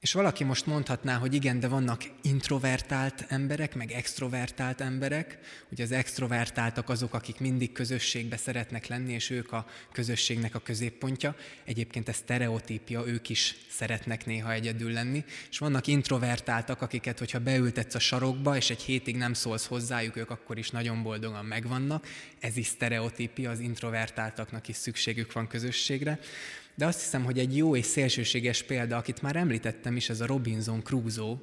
És 0.00 0.12
valaki 0.12 0.44
most 0.44 0.66
mondhatná, 0.66 1.16
hogy 1.16 1.34
igen, 1.34 1.60
de 1.60 1.68
vannak 1.68 2.02
introvertált 2.22 3.24
emberek, 3.28 3.74
meg 3.74 3.92
extrovertált 3.92 4.80
emberek. 4.80 5.38
Ugye 5.70 5.82
az 5.82 5.92
extrovertáltak 5.92 6.88
azok, 6.88 7.14
akik 7.14 7.40
mindig 7.40 7.72
közösségbe 7.72 8.36
szeretnek 8.36 8.86
lenni, 8.86 9.12
és 9.12 9.30
ők 9.30 9.52
a 9.52 9.66
közösségnek 9.92 10.54
a 10.54 10.58
középpontja. 10.58 11.34
Egyébként 11.64 12.08
ez 12.08 12.16
stereotípia, 12.16 13.06
ők 13.06 13.28
is 13.28 13.56
szeretnek 13.70 14.26
néha 14.26 14.52
egyedül 14.52 14.92
lenni. 14.92 15.24
És 15.50 15.58
vannak 15.58 15.86
introvertáltak, 15.86 16.82
akiket, 16.82 17.18
hogyha 17.18 17.40
beültetsz 17.40 17.94
a 17.94 17.98
sarokba, 17.98 18.56
és 18.56 18.70
egy 18.70 18.82
hétig 18.82 19.16
nem 19.16 19.34
szólsz 19.34 19.66
hozzájuk, 19.66 20.16
ők 20.16 20.30
akkor 20.30 20.58
is 20.58 20.70
nagyon 20.70 21.02
boldogan 21.02 21.44
megvannak. 21.44 22.06
Ez 22.38 22.56
is 22.56 22.66
stereotípia, 22.66 23.50
az 23.50 23.58
introvertáltaknak 23.60 24.68
is 24.68 24.76
szükségük 24.76 25.32
van 25.32 25.46
közösségre. 25.46 26.18
De 26.80 26.86
azt 26.86 27.00
hiszem, 27.00 27.24
hogy 27.24 27.38
egy 27.38 27.56
jó 27.56 27.76
és 27.76 27.86
szélsőséges 27.86 28.62
példa, 28.62 28.96
akit 28.96 29.22
már 29.22 29.36
említettem 29.36 29.96
is, 29.96 30.08
ez 30.08 30.20
a 30.20 30.26
Robinson 30.26 30.82
Crusoe, 30.82 31.36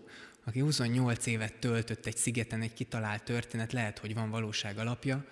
aki 0.44 0.60
28 0.60 1.26
évet 1.26 1.54
töltött 1.54 2.06
egy 2.06 2.18
szigeten, 2.18 2.62
egy 2.62 2.74
kitalált 2.74 3.24
történet, 3.24 3.74
lehet, 3.74 4.00
hogy 4.00 4.14
van 4.14 4.30
valóság 4.30 4.78
alapja, 4.78 5.26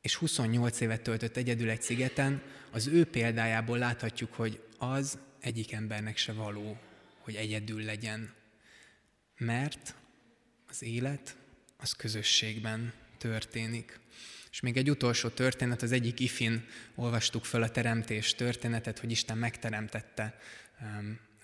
és 0.00 0.14
28 0.14 0.80
évet 0.80 1.02
töltött 1.02 1.36
egyedül 1.36 1.70
egy 1.70 1.82
szigeten, 1.82 2.42
az 2.70 2.86
ő 2.86 3.04
példájából 3.04 3.78
láthatjuk, 3.78 4.34
hogy 4.34 4.62
az 4.78 5.18
egyik 5.40 5.72
embernek 5.72 6.16
se 6.16 6.32
való, 6.32 6.76
hogy 7.18 7.34
egyedül 7.34 7.82
legyen. 7.84 8.32
Mert 9.36 9.94
az 10.68 10.82
élet 10.82 11.36
az 11.76 11.92
közösségben 11.92 12.92
történik. 13.18 14.00
És 14.52 14.60
még 14.60 14.76
egy 14.76 14.90
utolsó 14.90 15.28
történet, 15.28 15.82
az 15.82 15.92
egyik 15.92 16.20
ifin 16.20 16.64
olvastuk 16.94 17.44
föl 17.44 17.62
a 17.62 17.70
teremtés 17.70 18.34
történetet, 18.34 18.98
hogy 18.98 19.10
Isten 19.10 19.38
megteremtette 19.38 20.38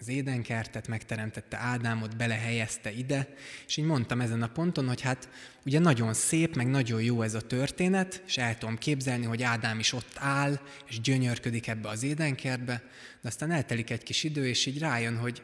az 0.00 0.08
édenkertet, 0.08 0.88
megteremtette 0.88 1.56
Ádámot, 1.56 2.16
belehelyezte 2.16 2.92
ide, 2.92 3.34
és 3.66 3.76
így 3.76 3.84
mondtam 3.84 4.20
ezen 4.20 4.42
a 4.42 4.48
ponton, 4.48 4.86
hogy 4.86 5.00
hát 5.00 5.28
ugye 5.64 5.78
nagyon 5.78 6.14
szép, 6.14 6.56
meg 6.56 6.66
nagyon 6.66 7.02
jó 7.02 7.22
ez 7.22 7.34
a 7.34 7.40
történet, 7.40 8.22
és 8.26 8.36
el 8.36 8.58
tudom 8.58 8.78
képzelni, 8.78 9.24
hogy 9.24 9.42
Ádám 9.42 9.78
is 9.78 9.92
ott 9.92 10.12
áll, 10.14 10.60
és 10.88 11.00
gyönyörködik 11.00 11.66
ebbe 11.66 11.88
az 11.88 12.02
édenkertbe, 12.02 12.82
de 13.20 13.28
aztán 13.28 13.50
eltelik 13.50 13.90
egy 13.90 14.02
kis 14.02 14.24
idő, 14.24 14.46
és 14.46 14.66
így 14.66 14.78
rájön, 14.78 15.16
hogy 15.16 15.42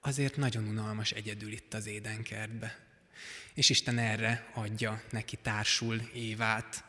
azért 0.00 0.36
nagyon 0.36 0.64
unalmas 0.64 1.10
egyedül 1.10 1.52
itt 1.52 1.74
az 1.74 1.86
édenkertbe. 1.86 2.78
És 3.54 3.70
Isten 3.70 3.98
erre 3.98 4.50
adja 4.54 5.02
neki 5.10 5.36
társul 5.42 6.00
Évát. 6.14 6.84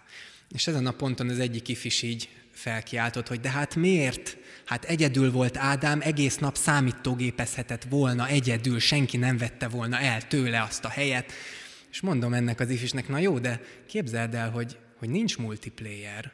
És 0.54 0.68
ezen 0.68 0.88
a 0.88 0.92
ponton 0.92 1.30
az 1.30 1.40
egyik 1.40 1.68
ifis 1.68 2.02
így 2.02 2.30
felkiáltott, 2.52 3.28
hogy 3.28 3.40
de 3.40 3.50
hát 3.50 3.76
miért? 3.76 4.38
Hát 4.66 4.84
egyedül 4.86 5.32
volt 5.32 5.58
Ádám, 5.58 6.02
egész 6.02 6.38
nap 6.38 6.56
számítógépezhetett 6.56 7.84
volna 7.84 8.28
egyedül, 8.28 8.80
senki 8.80 9.18
nem 9.18 9.38
vette 9.38 9.68
volna 9.68 10.00
el 10.00 10.28
tőle 10.28 10.62
azt 10.62 10.86
a 10.86 10.90
helyet. 10.90 11.32
És 11.92 12.02
mondom 12.02 12.34
ennek 12.34 12.60
az 12.60 12.70
ifisnek, 12.70 13.08
na 13.08 13.18
jó, 13.18 13.40
de 13.40 13.62
képzeld 13.88 14.36
el, 14.36 14.50
hogy, 14.50 14.78
hogy 14.98 15.10
nincs 15.10 15.38
multiplayer. 15.38 16.32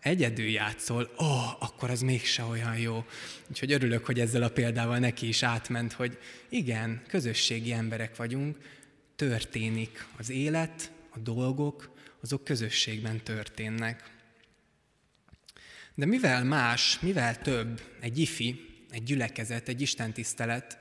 Egyedül 0.00 0.48
játszol, 0.48 1.02
ó, 1.02 1.24
oh, 1.24 1.62
akkor 1.62 1.90
az 1.90 2.00
mégse 2.00 2.42
olyan 2.42 2.78
jó. 2.78 3.04
Úgyhogy 3.48 3.72
örülök, 3.72 4.06
hogy 4.06 4.20
ezzel 4.20 4.42
a 4.42 4.48
példával 4.48 4.98
neki 4.98 5.28
is 5.28 5.42
átment, 5.42 5.92
hogy 5.92 6.18
igen, 6.48 7.02
közösségi 7.08 7.72
emberek 7.72 8.16
vagyunk, 8.16 8.56
történik 9.16 10.06
az 10.18 10.30
élet, 10.30 10.92
a 11.10 11.18
dolgok, 11.18 11.90
azok 12.22 12.44
közösségben 12.44 13.22
történnek. 13.22 14.10
De 15.94 16.06
mivel 16.06 16.44
más, 16.44 16.98
mivel 17.00 17.38
több 17.38 17.82
egy 18.00 18.18
ifi, 18.18 18.68
egy 18.90 19.02
gyülekezet, 19.02 19.68
egy 19.68 19.80
istentisztelet, 19.80 20.78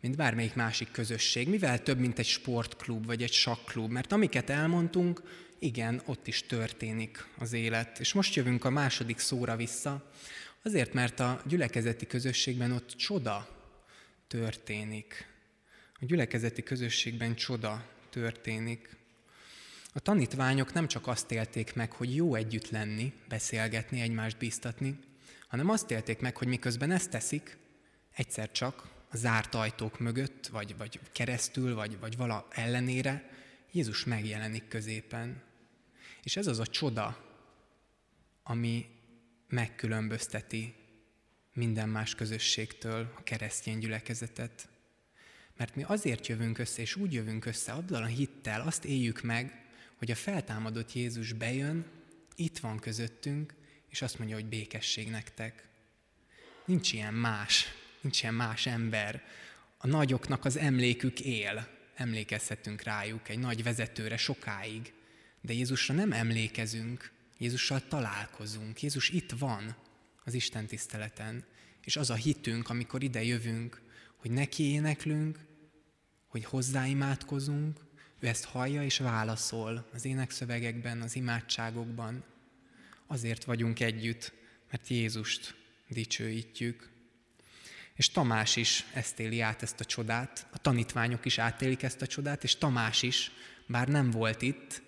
mint 0.00 0.16
bármelyik 0.16 0.54
másik 0.54 0.90
közösség, 0.90 1.48
mivel 1.48 1.82
több, 1.82 1.98
mint 1.98 2.18
egy 2.18 2.26
sportklub 2.26 3.06
vagy 3.06 3.22
egy 3.22 3.32
sakklub, 3.32 3.90
mert 3.90 4.12
amiket 4.12 4.50
elmondtunk, 4.50 5.22
igen, 5.58 6.02
ott 6.06 6.26
is 6.26 6.42
történik 6.42 7.26
az 7.38 7.52
élet. 7.52 7.98
És 7.98 8.12
most 8.12 8.34
jövünk 8.34 8.64
a 8.64 8.70
második 8.70 9.18
szóra 9.18 9.56
vissza, 9.56 10.10
azért, 10.62 10.92
mert 10.92 11.20
a 11.20 11.42
gyülekezeti 11.46 12.06
közösségben 12.06 12.72
ott 12.72 12.88
csoda 12.88 13.48
történik. 14.28 15.26
A 16.00 16.04
gyülekezeti 16.04 16.62
közösségben 16.62 17.34
csoda 17.34 17.88
történik. 18.10 18.96
A 19.92 20.00
tanítványok 20.00 20.72
nem 20.72 20.88
csak 20.88 21.06
azt 21.06 21.30
élték 21.30 21.74
meg, 21.74 21.92
hogy 21.92 22.14
jó 22.14 22.34
együtt 22.34 22.70
lenni, 22.70 23.12
beszélgetni, 23.28 24.00
egymást 24.00 24.38
bíztatni, 24.38 24.98
hanem 25.48 25.68
azt 25.68 25.90
élték 25.90 26.20
meg, 26.20 26.36
hogy 26.36 26.48
miközben 26.48 26.90
ezt 26.90 27.10
teszik, 27.10 27.56
egyszer 28.12 28.52
csak 28.52 28.88
a 29.10 29.16
zárt 29.16 29.54
ajtók 29.54 29.98
mögött, 29.98 30.46
vagy, 30.46 30.76
vagy 30.76 31.00
keresztül, 31.12 31.74
vagy, 31.74 31.98
vagy 31.98 32.16
vala 32.16 32.46
ellenére 32.50 33.30
Jézus 33.72 34.04
megjelenik 34.04 34.68
középen. 34.68 35.42
És 36.22 36.36
ez 36.36 36.46
az 36.46 36.58
a 36.58 36.66
csoda, 36.66 37.24
ami 38.42 38.86
megkülönbözteti 39.48 40.74
minden 41.52 41.88
más 41.88 42.14
közösségtől 42.14 43.12
a 43.16 43.22
keresztény 43.22 43.78
gyülekezetet. 43.78 44.68
Mert 45.56 45.74
mi 45.74 45.82
azért 45.82 46.26
jövünk 46.26 46.58
össze, 46.58 46.80
és 46.80 46.96
úgy 46.96 47.12
jövünk 47.12 47.44
össze, 47.44 47.72
abban 47.72 48.02
a 48.02 48.06
hittel 48.06 48.60
azt 48.60 48.84
éljük 48.84 49.22
meg, 49.22 49.68
hogy 50.00 50.10
a 50.10 50.14
feltámadott 50.14 50.92
Jézus 50.92 51.32
bejön, 51.32 51.86
itt 52.36 52.58
van 52.58 52.78
közöttünk, 52.78 53.54
és 53.88 54.02
azt 54.02 54.18
mondja, 54.18 54.36
hogy 54.36 54.46
békesség 54.46 55.10
nektek. 55.10 55.68
Nincs 56.64 56.92
ilyen 56.92 57.14
más, 57.14 57.66
nincs 58.00 58.22
ilyen 58.22 58.34
más 58.34 58.66
ember. 58.66 59.22
A 59.78 59.86
nagyoknak 59.86 60.44
az 60.44 60.56
emlékük 60.56 61.20
él, 61.20 61.68
emlékezhetünk 61.94 62.82
rájuk 62.82 63.28
egy 63.28 63.38
nagy 63.38 63.62
vezetőre 63.62 64.16
sokáig, 64.16 64.92
de 65.40 65.52
Jézusra 65.52 65.94
nem 65.94 66.12
emlékezünk, 66.12 67.12
Jézussal 67.38 67.88
találkozunk. 67.88 68.82
Jézus 68.82 69.08
itt 69.08 69.30
van 69.30 69.76
az 70.24 70.34
Isten 70.34 70.66
tiszteleten, 70.66 71.44
és 71.84 71.96
az 71.96 72.10
a 72.10 72.14
hitünk, 72.14 72.68
amikor 72.68 73.02
ide 73.02 73.22
jövünk, 73.22 73.82
hogy 74.16 74.30
neki 74.30 74.62
éneklünk, 74.62 75.38
hogy 76.26 76.44
hozzáimádkozunk, 76.44 77.88
ő 78.20 78.26
ezt 78.26 78.44
hallja 78.44 78.82
és 78.82 78.98
válaszol 78.98 79.88
az 79.92 80.04
énekszövegekben, 80.04 81.00
az 81.00 81.16
imádságokban. 81.16 82.24
Azért 83.06 83.44
vagyunk 83.44 83.80
együtt, 83.80 84.32
mert 84.70 84.88
Jézust 84.88 85.54
dicsőítjük. 85.88 86.88
És 87.94 88.10
Tamás 88.10 88.56
is 88.56 88.84
ezt 88.94 89.20
éli 89.20 89.40
át, 89.40 89.62
ezt 89.62 89.80
a 89.80 89.84
csodát, 89.84 90.46
a 90.52 90.58
tanítványok 90.58 91.24
is 91.24 91.38
átélik 91.38 91.82
ezt 91.82 92.02
a 92.02 92.06
csodát, 92.06 92.44
és 92.44 92.56
Tamás 92.56 93.02
is, 93.02 93.30
bár 93.66 93.88
nem 93.88 94.10
volt 94.10 94.42
itt, 94.42 94.82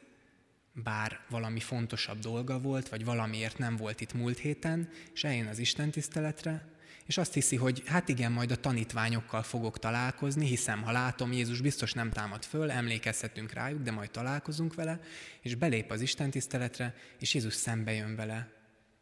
bár 0.73 1.21
valami 1.29 1.61
fontosabb 1.61 2.18
dolga 2.18 2.61
volt, 2.61 2.88
vagy 2.88 3.05
valamiért 3.05 3.59
nem 3.59 3.77
volt 3.77 4.01
itt 4.01 4.12
múlt 4.12 4.38
héten, 4.38 4.90
és 5.14 5.25
eljön 5.25 5.47
az 5.47 5.59
Isten 5.59 5.90
tiszteletre, 5.90 6.73
és 7.07 7.18
azt 7.18 7.35
hiszi, 7.35 7.57
hogy 7.57 7.83
hát 7.87 8.09
igen, 8.09 8.33
majd 8.33 8.50
a 8.50 8.57
tanítványokkal 8.57 9.42
fogok 9.42 9.78
találkozni, 9.78 10.46
hiszem, 10.46 10.83
ha 10.83 10.92
látom, 10.92 11.33
Jézus 11.33 11.61
biztos 11.61 11.92
nem 11.92 12.11
támad 12.11 12.44
föl, 12.44 12.70
emlékezhetünk 12.70 13.52
rájuk, 13.52 13.83
de 13.83 13.90
majd 13.90 14.11
találkozunk 14.11 14.74
vele, 14.74 15.00
és 15.40 15.55
belép 15.55 15.90
az 15.90 16.00
Isten 16.00 16.31
tiszteletre, 16.31 16.94
és 17.18 17.35
Jézus 17.35 17.55
szembe 17.55 17.92
jön 17.92 18.16
vele, 18.16 18.52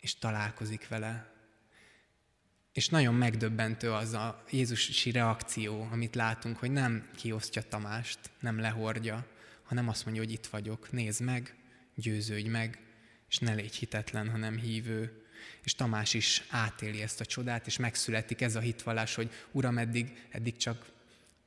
és 0.00 0.18
találkozik 0.18 0.88
vele. 0.88 1.33
És 2.72 2.88
nagyon 2.88 3.14
megdöbbentő 3.14 3.92
az 3.92 4.12
a 4.12 4.44
Jézusi 4.50 5.11
reakció, 5.11 5.88
amit 5.90 6.14
látunk, 6.14 6.57
hogy 6.57 6.70
nem 6.70 7.11
kiosztja 7.16 7.62
Tamást, 7.62 8.18
nem 8.40 8.59
lehordja, 8.59 9.26
hanem 9.64 9.88
azt 9.88 10.05
mondja, 10.05 10.22
hogy 10.22 10.33
itt 10.33 10.46
vagyok, 10.46 10.92
nézd 10.92 11.22
meg, 11.22 11.55
győződj 11.94 12.48
meg, 12.48 12.79
és 13.29 13.38
ne 13.38 13.55
légy 13.55 13.74
hitetlen, 13.74 14.31
hanem 14.31 14.57
hívő. 14.57 15.19
És 15.64 15.74
Tamás 15.74 16.14
is 16.14 16.42
átéli 16.48 17.03
ezt 17.03 17.20
a 17.20 17.24
csodát, 17.24 17.66
és 17.66 17.76
megszületik 17.76 18.40
ez 18.40 18.57
a 18.57 18.61
hitvallás, 18.61 19.14
hogy 19.14 19.31
Uram, 19.50 19.79
eddig, 19.79 20.26
eddig 20.31 20.57
csak 20.57 20.87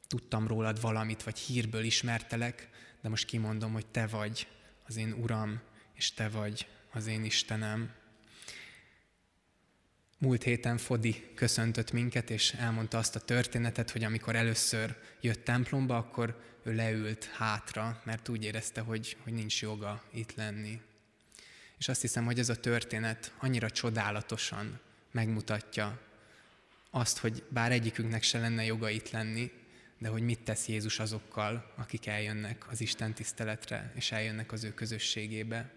tudtam 0.07 0.47
rólad 0.47 0.81
valamit, 0.81 1.23
vagy 1.23 1.37
hírből 1.39 1.83
ismertelek, 1.83 2.69
de 3.01 3.09
most 3.09 3.25
kimondom, 3.25 3.73
hogy 3.73 3.85
Te 3.85 4.07
vagy 4.07 4.47
az 4.87 4.97
én 4.97 5.13
Uram, 5.13 5.61
és 5.93 6.13
Te 6.13 6.29
vagy 6.29 6.67
az 6.91 7.07
én 7.07 7.23
Istenem. 7.23 7.91
Múlt 10.17 10.43
héten 10.43 10.77
Fodi 10.77 11.23
köszöntött 11.35 11.91
minket, 11.91 12.29
és 12.29 12.51
elmondta 12.51 12.97
azt 12.97 13.15
a 13.15 13.19
történetet, 13.19 13.91
hogy 13.91 14.03
amikor 14.03 14.35
először 14.35 14.97
jött 15.21 15.43
templomba, 15.43 15.97
akkor 15.97 16.41
ő 16.63 16.75
leült 16.75 17.25
hátra, 17.25 18.01
mert 18.05 18.29
úgy 18.29 18.43
érezte, 18.43 18.81
hogy, 18.81 19.17
hogy 19.23 19.33
nincs 19.33 19.61
joga 19.61 20.03
itt 20.11 20.35
lenni. 20.35 20.81
És 21.83 21.89
azt 21.89 22.01
hiszem, 22.01 22.25
hogy 22.25 22.39
ez 22.39 22.49
a 22.49 22.55
történet 22.55 23.33
annyira 23.39 23.69
csodálatosan 23.69 24.79
megmutatja 25.11 25.99
azt, 26.89 27.17
hogy 27.17 27.43
bár 27.49 27.71
egyikünknek 27.71 28.23
se 28.23 28.39
lenne 28.39 28.63
joga 28.63 28.89
itt 28.89 29.09
lenni, 29.09 29.51
de 29.97 30.07
hogy 30.07 30.21
mit 30.21 30.39
tesz 30.39 30.67
Jézus 30.67 30.99
azokkal, 30.99 31.73
akik 31.75 32.07
eljönnek 32.07 32.65
az 32.69 32.81
Isten 32.81 33.13
tiszteletre, 33.13 33.91
és 33.95 34.11
eljönnek 34.11 34.51
az 34.51 34.63
ő 34.63 34.73
közösségébe. 34.73 35.71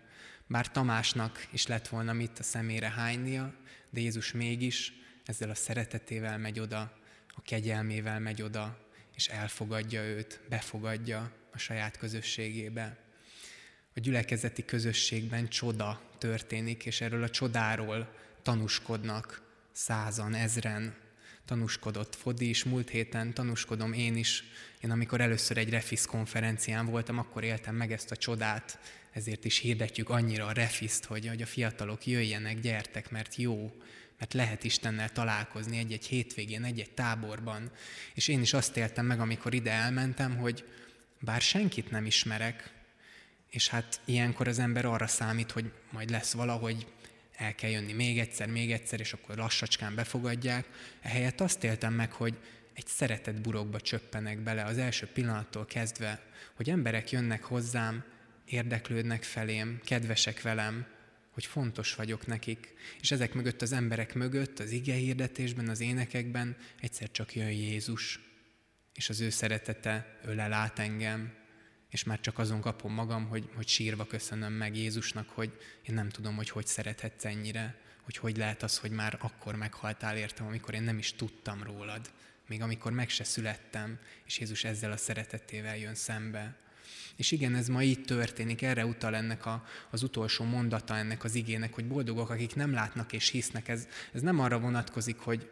Bár 0.47 0.71
Tamásnak 0.71 1.47
is 1.53 1.67
lett 1.67 1.89
volna 1.89 2.13
mit 2.13 2.39
a 2.39 2.43
szemére 2.43 2.91
hánynia, 2.91 3.55
de 3.91 4.01
Jézus 4.01 4.33
mégis 4.33 4.93
ezzel 5.25 5.51
a 5.51 5.55
szeretetével 5.55 6.39
megy 6.39 6.61
oda, 6.61 6.99
a 7.29 7.43
kegyelmével 7.43 8.21
megy 8.21 8.43
oda, 8.43 8.89
és 9.15 9.27
elfogadja 9.27 10.03
őt, 10.03 10.41
befogadja 10.49 11.33
a 11.53 11.59
saját 11.59 11.97
közösségébe. 11.97 13.05
A 13.97 14.01
gyülekezeti 14.01 14.65
közösségben 14.65 15.49
csoda 15.49 16.01
történik, 16.19 16.87
és 16.87 17.01
erről 17.01 17.23
a 17.23 17.31
csodáról 17.31 18.15
tanúskodnak 18.43 19.43
százan, 19.73 20.35
ezren. 20.35 20.95
Tanúskodott 21.45 22.15
Fodi 22.15 22.49
is, 22.49 22.65
múlt 22.65 22.89
héten 22.89 23.35
tanúskodom 23.35 23.93
én 23.93 24.17
is. 24.17 24.45
Én 24.81 24.91
amikor 24.91 25.21
először 25.21 25.57
egy 25.57 25.71
Refis 25.71 26.07
konferencián 26.07 26.87
voltam, 26.87 27.19
akkor 27.19 27.45
éltem 27.45 27.75
meg 27.75 27.93
ezt 27.93 28.11
a 28.11 28.17
csodát, 28.17 28.79
ezért 29.13 29.45
is 29.45 29.59
hirdetjük 29.59 30.11
annyira 30.11 30.47
a 30.47 30.53
Refiszt, 30.53 31.05
hogy, 31.05 31.29
hogy 31.29 31.43
a 31.43 31.47
fiatalok 31.47 32.07
jöjjenek, 32.07 32.61
gyertek, 32.61 33.11
mert 33.11 33.37
jó, 33.37 33.73
mert 34.19 34.35
lehet 34.35 34.65
Istennel 34.65 35.13
találkozni 35.13 35.79
egy-egy 35.79 36.07
hétvégén, 36.07 36.65
egy-egy 36.65 36.91
táborban. 36.91 37.71
És 38.15 38.29
én 38.29 38.41
is 38.41 38.53
azt 38.53 38.77
éltem 38.77 39.07
meg, 39.07 39.21
amikor 39.21 39.55
ide 39.55 39.71
elmentem, 39.71 40.37
hogy 40.37 40.65
bár 41.21 41.41
senkit 41.41 41.91
nem 41.91 42.07
ismerek, 42.07 42.75
és 43.57 43.69
hát 43.69 44.01
ilyenkor 44.05 44.49
az 44.49 44.59
ember 44.59 44.85
arra 44.85 45.07
számít, 45.07 45.51
hogy 45.51 45.73
majd 45.91 46.11
lesz 46.11 46.33
valahogy 46.33 46.87
el 47.37 47.55
kell 47.55 47.71
jönni 47.71 47.93
még 47.93 48.19
egyszer, 48.19 48.49
még 48.49 48.73
egyszer, 48.73 49.01
és 49.01 49.13
akkor 49.13 49.37
lassacskán 49.37 49.95
befogadják. 49.95 50.67
Ehelyett 51.01 51.41
azt 51.41 51.65
éltem 51.65 51.93
meg, 51.93 52.13
hogy 52.13 52.39
egy 52.73 52.87
szeretet 52.87 53.41
burokba 53.41 53.81
csöppenek 53.81 54.39
bele 54.39 54.65
az 54.65 54.79
első 54.79 55.07
pillanattól 55.07 55.67
kezdve, 55.67 56.23
hogy 56.55 56.71
emberek 56.71 57.11
jönnek 57.11 57.45
hozzám, 57.45 58.05
érdeklődnek 58.45 59.23
felém, 59.23 59.81
kedvesek 59.85 60.43
velem, 60.43 60.87
hogy 61.31 61.47
fontos 61.47 61.95
vagyok 61.95 62.27
nekik, 62.27 62.75
és 63.01 63.11
ezek 63.11 63.35
mögött 63.35 63.63
az 63.63 63.73
emberek 63.73 64.15
mögött, 64.15 64.59
az 64.59 64.71
ige 64.71 64.95
hirdetésben, 64.95 65.69
az 65.69 65.81
énekekben 65.81 66.57
egyszer 66.81 67.11
csak 67.11 67.35
jön 67.35 67.51
Jézus, 67.51 68.21
és 68.95 69.09
az 69.09 69.21
ő 69.21 69.31
szeretete 69.31 70.19
ölel 70.25 70.53
át 70.53 70.79
engem, 70.79 71.45
és 71.91 72.05
már 72.05 72.21
csak 72.21 72.39
azon 72.39 72.61
kapom 72.61 72.93
magam, 72.93 73.29
hogy, 73.29 73.49
hogy 73.55 73.69
sírva 73.69 74.07
köszönöm 74.07 74.53
meg 74.53 74.77
Jézusnak, 74.77 75.29
hogy 75.29 75.59
én 75.83 75.95
nem 75.95 76.09
tudom, 76.09 76.37
hogy 76.37 76.51
hogy 76.51 76.67
szerethetsz 76.67 77.25
ennyire, 77.25 77.81
hogy 78.03 78.17
hogy 78.17 78.37
lehet 78.37 78.63
az, 78.63 78.79
hogy 78.79 78.91
már 78.91 79.19
akkor 79.21 79.55
meghaltál 79.55 80.17
értem, 80.17 80.47
amikor 80.47 80.75
én 80.75 80.83
nem 80.83 80.99
is 80.99 81.13
tudtam 81.13 81.63
rólad, 81.63 82.11
még 82.49 82.63
amikor 82.63 82.93
meg 82.93 83.09
se 83.09 83.25
születtem, 83.25 83.99
és 84.25 84.39
Jézus 84.39 84.65
ezzel 84.65 84.93
a 84.93 84.97
szeretetével 84.97 85.77
jön 85.77 85.95
szembe. 85.95 86.57
És 87.17 87.31
igen, 87.31 87.55
ez 87.55 87.69
ma 87.69 87.83
így 87.83 88.03
történik, 88.03 88.63
erre 88.63 88.87
utal 88.87 89.15
ennek 89.15 89.47
a, 89.47 89.65
az 89.91 90.03
utolsó 90.03 90.45
mondata 90.45 90.97
ennek 90.97 91.25
az 91.25 91.35
igének, 91.35 91.75
hogy 91.75 91.87
boldogok, 91.87 92.31
akik 92.31 92.55
nem 92.55 92.73
látnak 92.73 93.13
és 93.13 93.29
hisznek. 93.29 93.69
Ez, 93.69 93.89
ez 94.13 94.21
nem 94.21 94.41
arra 94.41 94.59
vonatkozik, 94.59 95.19
hogy, 95.19 95.51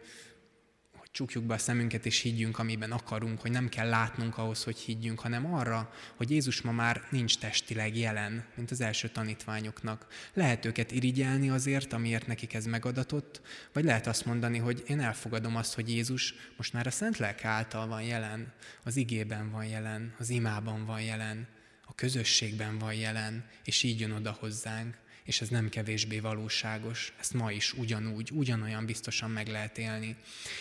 csukjuk 1.14 1.44
be 1.44 1.54
a 1.54 1.58
szemünket 1.58 2.06
és 2.06 2.20
higgyünk, 2.20 2.58
amiben 2.58 2.92
akarunk, 2.92 3.40
hogy 3.40 3.50
nem 3.50 3.68
kell 3.68 3.88
látnunk 3.88 4.38
ahhoz, 4.38 4.64
hogy 4.64 4.78
higgyünk, 4.78 5.20
hanem 5.20 5.54
arra, 5.54 5.92
hogy 6.16 6.30
Jézus 6.30 6.60
ma 6.60 6.72
már 6.72 7.02
nincs 7.10 7.38
testileg 7.38 7.96
jelen, 7.96 8.44
mint 8.54 8.70
az 8.70 8.80
első 8.80 9.08
tanítványoknak. 9.08 10.06
Lehet 10.32 10.64
őket 10.64 10.92
irigyelni 10.92 11.50
azért, 11.50 11.92
amiért 11.92 12.26
nekik 12.26 12.54
ez 12.54 12.66
megadatott, 12.66 13.40
vagy 13.72 13.84
lehet 13.84 14.06
azt 14.06 14.24
mondani, 14.24 14.58
hogy 14.58 14.82
én 14.86 15.00
elfogadom 15.00 15.56
azt, 15.56 15.74
hogy 15.74 15.88
Jézus 15.88 16.34
most 16.56 16.72
már 16.72 16.86
a 16.86 16.90
Szent 16.90 17.18
Lelke 17.18 17.48
által 17.48 17.86
van 17.86 18.02
jelen, 18.02 18.52
az 18.84 18.96
igében 18.96 19.50
van 19.50 19.64
jelen, 19.64 20.14
az 20.18 20.30
imában 20.30 20.84
van 20.84 21.02
jelen, 21.02 21.48
a 21.86 21.94
közösségben 21.94 22.78
van 22.78 22.94
jelen, 22.94 23.44
és 23.64 23.82
így 23.82 24.00
jön 24.00 24.12
oda 24.12 24.36
hozzánk, 24.40 24.96
és 25.24 25.40
ez 25.40 25.48
nem 25.48 25.68
kevésbé 25.68 26.18
valóságos, 26.18 27.12
ezt 27.20 27.34
ma 27.34 27.52
is 27.52 27.72
ugyanúgy, 27.72 28.30
ugyanolyan 28.32 28.86
biztosan 28.86 29.30
meg 29.30 29.48
lehet 29.48 29.78
élni. 29.78 30.16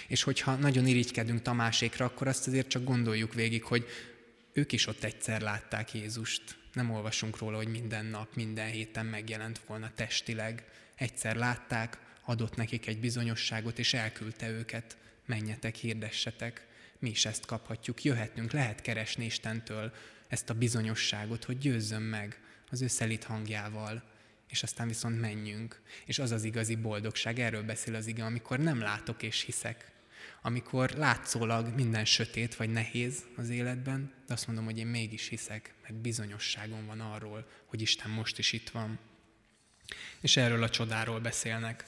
És 0.08 0.24
hogyha 0.24 0.56
nagyon 0.56 0.88
irigykedünk 0.88 1.42
Tamásékra, 1.42 2.06
akkor 2.06 2.28
azt 2.28 2.48
azért 2.48 2.68
csak 2.68 2.84
gondoljuk 2.84 3.34
végig, 3.34 3.64
hogy 3.64 3.88
ők 4.54 4.72
is 4.72 4.88
ott 4.88 5.04
egyszer 5.04 5.42
látták 5.42 5.94
Jézust. 5.94 6.42
Nem 6.74 6.92
olvasunk 6.92 7.38
róla, 7.38 7.58
hogy 7.58 7.68
minden 7.68 8.06
nap, 8.06 8.36
minden 8.36 8.68
héten 8.68 9.06
megjelent 9.06 9.60
volna 9.68 9.92
testileg. 9.96 10.64
Egyszer 10.96 11.36
látták, 11.36 11.98
adott 12.26 12.56
nekik 12.56 12.88
egy 12.88 13.00
bizonyosságot, 13.00 13.80
és 13.80 13.94
elküldte 13.94 14.50
őket. 14.50 14.98
Menjetek, 15.26 15.76
hirdessetek. 15.76 16.68
Mi 17.00 17.10
is 17.10 17.26
ezt 17.26 17.46
kaphatjuk, 17.46 18.04
jöhetünk, 18.04 18.52
lehet 18.52 18.82
keresni 18.82 19.26
Istentől 19.26 19.94
ezt 20.28 20.50
a 20.50 20.54
bizonyosságot, 20.54 21.44
hogy 21.44 21.58
győzzön 21.58 22.02
meg 22.02 22.40
az 22.70 22.82
ő 22.82 22.88
szelit 22.88 23.24
hangjával, 23.24 24.13
és 24.54 24.64
aztán 24.64 24.88
viszont 24.88 25.20
menjünk. 25.20 25.82
És 26.06 26.20
az 26.20 26.32
az 26.32 26.44
igazi 26.44 26.76
boldogság, 26.76 27.40
erről 27.40 27.64
beszél 27.64 27.96
az 27.96 28.08
ige, 28.08 28.24
amikor 28.26 28.60
nem 28.60 28.80
látok 28.80 29.24
és 29.24 29.42
hiszek. 29.42 29.92
Amikor 30.42 30.90
látszólag 30.90 31.76
minden 31.76 32.06
sötét 32.06 32.56
vagy 32.56 32.70
nehéz 32.70 33.24
az 33.36 33.50
életben, 33.50 34.14
de 34.28 34.34
azt 34.34 34.48
mondom, 34.48 34.66
hogy 34.66 34.78
én 34.78 34.88
mégis 34.88 35.28
hiszek, 35.28 35.74
mert 35.82 35.96
bizonyosságom 35.96 36.86
van 36.86 37.00
arról, 37.00 37.48
hogy 37.66 37.82
Isten 37.82 38.12
most 38.12 38.38
is 38.40 38.54
itt 38.54 38.70
van. 38.70 39.00
És 40.22 40.38
erről 40.38 40.64
a 40.64 40.70
csodáról 40.70 41.20
beszélnek 41.20 41.86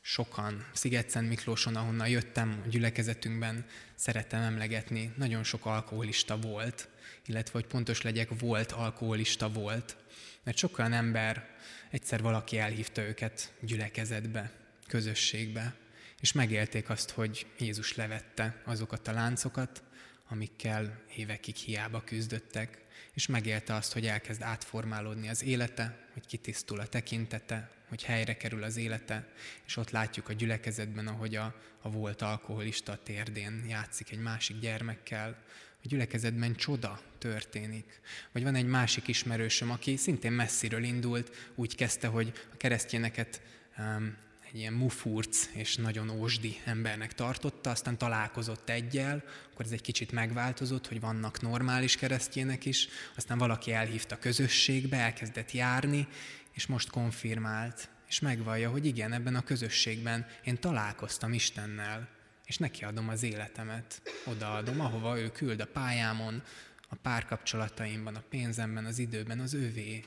sokan. 0.00 0.66
Sziget-Szent 0.72 1.28
Miklóson, 1.28 1.76
ahonnan 1.76 2.08
jöttem 2.08 2.62
a 2.64 2.68
gyülekezetünkben, 2.68 3.66
szeretem 3.94 4.40
emlegetni, 4.40 5.12
nagyon 5.16 5.42
sok 5.42 5.66
alkoholista 5.66 6.38
volt, 6.38 6.88
illetve 7.26 7.52
hogy 7.52 7.66
pontos 7.66 8.02
legyek, 8.02 8.38
volt 8.38 8.72
alkoholista 8.72 9.48
volt. 9.48 9.96
Mert 10.42 10.56
sokan 10.56 10.92
ember, 10.92 11.48
egyszer 11.90 12.22
valaki 12.22 12.58
elhívta 12.58 13.02
őket 13.02 13.52
gyülekezetbe, 13.60 14.52
közösségbe, 14.86 15.74
és 16.20 16.32
megélték 16.32 16.90
azt, 16.90 17.10
hogy 17.10 17.46
Jézus 17.58 17.94
levette 17.94 18.62
azokat 18.64 19.08
a 19.08 19.12
láncokat, 19.12 19.82
amikkel 20.28 21.02
évekig 21.16 21.54
hiába 21.54 22.04
küzdöttek, 22.04 22.78
és 23.14 23.26
megélte 23.26 23.74
azt, 23.74 23.92
hogy 23.92 24.06
elkezd 24.06 24.42
átformálódni 24.42 25.28
az 25.28 25.42
élete, 25.42 26.08
hogy 26.12 26.26
kitisztul 26.26 26.80
a 26.80 26.86
tekintete, 26.86 27.70
hogy 27.88 28.02
helyre 28.02 28.36
kerül 28.36 28.62
az 28.62 28.76
élete, 28.76 29.28
és 29.66 29.76
ott 29.76 29.90
látjuk 29.90 30.28
a 30.28 30.32
gyülekezetben, 30.32 31.06
ahogy 31.06 31.34
a, 31.34 31.54
a 31.80 31.90
volt 31.90 32.22
alkoholista 32.22 32.96
térdén 33.02 33.64
játszik 33.68 34.10
egy 34.10 34.20
másik 34.20 34.58
gyermekkel, 34.58 35.42
a 35.82 35.86
gyülekezetben 35.88 36.54
csoda 36.54 37.00
történik. 37.18 38.00
Vagy 38.32 38.42
van 38.42 38.54
egy 38.54 38.66
másik 38.66 39.08
ismerősöm, 39.08 39.70
aki 39.70 39.96
szintén 39.96 40.32
messziről 40.32 40.82
indult, 40.82 41.52
úgy 41.54 41.74
kezdte, 41.74 42.06
hogy 42.06 42.32
a 42.52 42.56
keresztényeket 42.56 43.42
um, 43.78 44.16
egy 44.52 44.58
ilyen 44.58 44.72
mufurc 44.72 45.48
és 45.52 45.76
nagyon 45.76 46.10
ósdi 46.10 46.60
embernek 46.64 47.14
tartotta, 47.14 47.70
aztán 47.70 47.98
találkozott 47.98 48.68
egyel, 48.68 49.22
akkor 49.52 49.64
ez 49.64 49.72
egy 49.72 49.80
kicsit 49.80 50.12
megváltozott, 50.12 50.88
hogy 50.88 51.00
vannak 51.00 51.40
normális 51.40 51.96
keresztjének 51.96 52.64
is, 52.64 52.88
aztán 53.16 53.38
valaki 53.38 53.72
elhívta 53.72 54.18
közösségbe, 54.18 54.96
elkezdett 54.96 55.52
járni, 55.52 56.08
és 56.52 56.66
most 56.66 56.90
konfirmált, 56.90 57.88
és 58.08 58.20
megvallja, 58.20 58.70
hogy 58.70 58.86
igen, 58.86 59.12
ebben 59.12 59.34
a 59.34 59.42
közösségben 59.42 60.26
én 60.44 60.58
találkoztam 60.58 61.32
Istennel, 61.32 62.08
és 62.50 62.56
neki 62.56 62.84
adom 62.84 63.08
az 63.08 63.22
életemet, 63.22 64.02
odaadom, 64.24 64.80
ahova 64.80 65.18
ő 65.18 65.30
küld 65.30 65.60
a 65.60 65.66
pályámon, 65.66 66.42
a 66.88 66.94
párkapcsolataimban, 66.94 68.14
a 68.14 68.22
pénzemben, 68.28 68.84
az 68.84 68.98
időben, 68.98 69.40
az 69.40 69.54
ővé. 69.54 70.04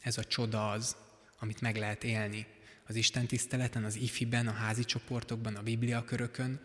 Ez 0.00 0.18
a 0.18 0.24
csoda 0.24 0.70
az, 0.70 0.96
amit 1.38 1.60
meg 1.60 1.76
lehet 1.76 2.04
élni 2.04 2.46
az 2.86 2.94
Isten 2.94 3.26
tiszteleten, 3.26 3.84
az 3.84 3.96
ifiben, 3.96 4.48
a 4.48 4.52
házi 4.52 4.84
csoportokban, 4.84 5.56
a 5.56 5.62
bibliakörökön. 5.62 6.60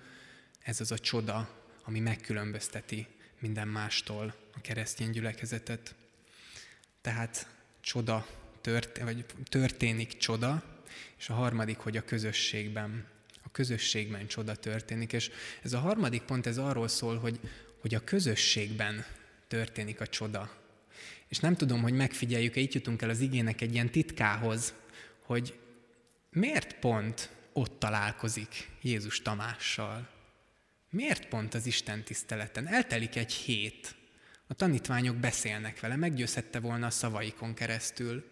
Ez 0.60 0.82
az 0.82 0.92
a 0.92 1.00
csoda, 1.00 1.50
ami 1.84 2.00
megkülönbözteti 2.00 3.08
minden 3.40 3.68
mástól 3.68 4.36
a 4.54 4.62
keresztény 4.62 5.10
gyülekezetet. 5.10 5.96
Tehát 7.02 7.48
csoda, 7.80 8.28
tört, 8.62 8.98
vagy 8.98 9.26
történik 9.44 10.18
csoda, 10.18 10.64
és 11.18 11.30
a 11.30 11.34
harmadik, 11.34 11.78
hogy 11.78 11.98
a 11.98 12.06
közösségben 12.06 13.16
közösségben 13.58 14.28
csoda 14.28 14.56
történik. 14.56 15.14
És 15.14 15.30
ez 15.62 15.74
a 15.74 15.80
harmadik 15.80 16.22
pont, 16.22 16.46
ez 16.46 16.58
arról 16.58 16.88
szól, 16.88 17.18
hogy, 17.18 17.40
hogy 17.80 17.96
a 17.96 18.04
közösségben 18.04 19.06
történik 19.48 20.02
a 20.02 20.08
csoda. 20.08 20.52
És 21.28 21.40
nem 21.40 21.56
tudom, 21.56 21.82
hogy 21.82 21.94
megfigyeljük-e, 21.94 22.60
itt 22.60 22.74
jutunk 22.74 23.02
el 23.02 23.10
az 23.10 23.20
igének 23.20 23.62
egy 23.62 23.74
ilyen 23.74 23.90
titkához, 23.90 24.74
hogy 25.20 25.60
miért 26.30 26.74
pont 26.80 27.30
ott 27.54 27.80
találkozik 27.80 28.70
Jézus 28.82 29.22
Tamással? 29.22 30.10
Miért 30.90 31.28
pont 31.28 31.54
az 31.54 31.66
Isten 31.66 32.04
tiszteleten? 32.04 32.68
Eltelik 32.68 33.16
egy 33.16 33.34
hét, 33.34 33.96
a 34.48 34.54
tanítványok 34.54 35.16
beszélnek 35.16 35.80
vele, 35.80 35.96
meggyőzhette 35.96 36.60
volna 36.60 36.86
a 36.86 36.90
szavaikon 36.90 37.54
keresztül. 37.54 38.24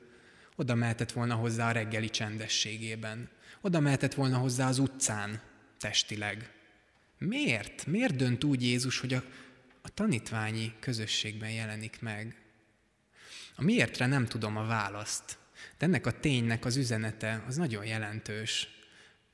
Oda 0.56 0.76
mehetett 0.76 1.12
volna 1.12 1.36
hozzá 1.36 1.70
a 1.70 1.72
reggeli 1.72 2.10
csendességében. 2.10 3.30
Oda 3.62 3.80
mehetett 3.80 4.14
volna 4.14 4.38
hozzá 4.38 4.68
az 4.68 4.80
utcán 4.80 5.42
testileg. 5.80 6.52
Miért? 7.18 7.86
Miért 7.86 8.16
dönt 8.16 8.44
úgy 8.44 8.64
Jézus, 8.64 9.00
hogy 9.00 9.14
a, 9.14 9.24
a 9.82 9.90
tanítványi 9.90 10.74
közösségben 10.80 11.52
jelenik 11.52 12.02
meg? 12.02 12.42
A 13.56 13.64
miértre 13.64 14.06
nem 14.06 14.26
tudom 14.26 14.58
a 14.58 14.66
választ, 14.66 15.38
De 15.78 15.86
ennek 15.86 16.06
a 16.06 16.20
ténynek 16.20 16.66
az 16.66 16.76
üzenete 16.76 17.44
az 17.48 17.56
nagyon 17.56 17.86
jelentős. 17.86 18.68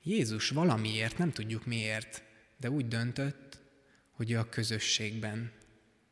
Jézus 0.04 0.50
valamiért, 0.50 1.18
nem 1.18 1.32
tudjuk 1.32 1.66
miért, 1.66 2.24
de 2.58 2.70
úgy 2.70 2.88
döntött, 2.88 3.60
hogy 4.12 4.34
a 4.34 4.50
közösségben 4.50 5.52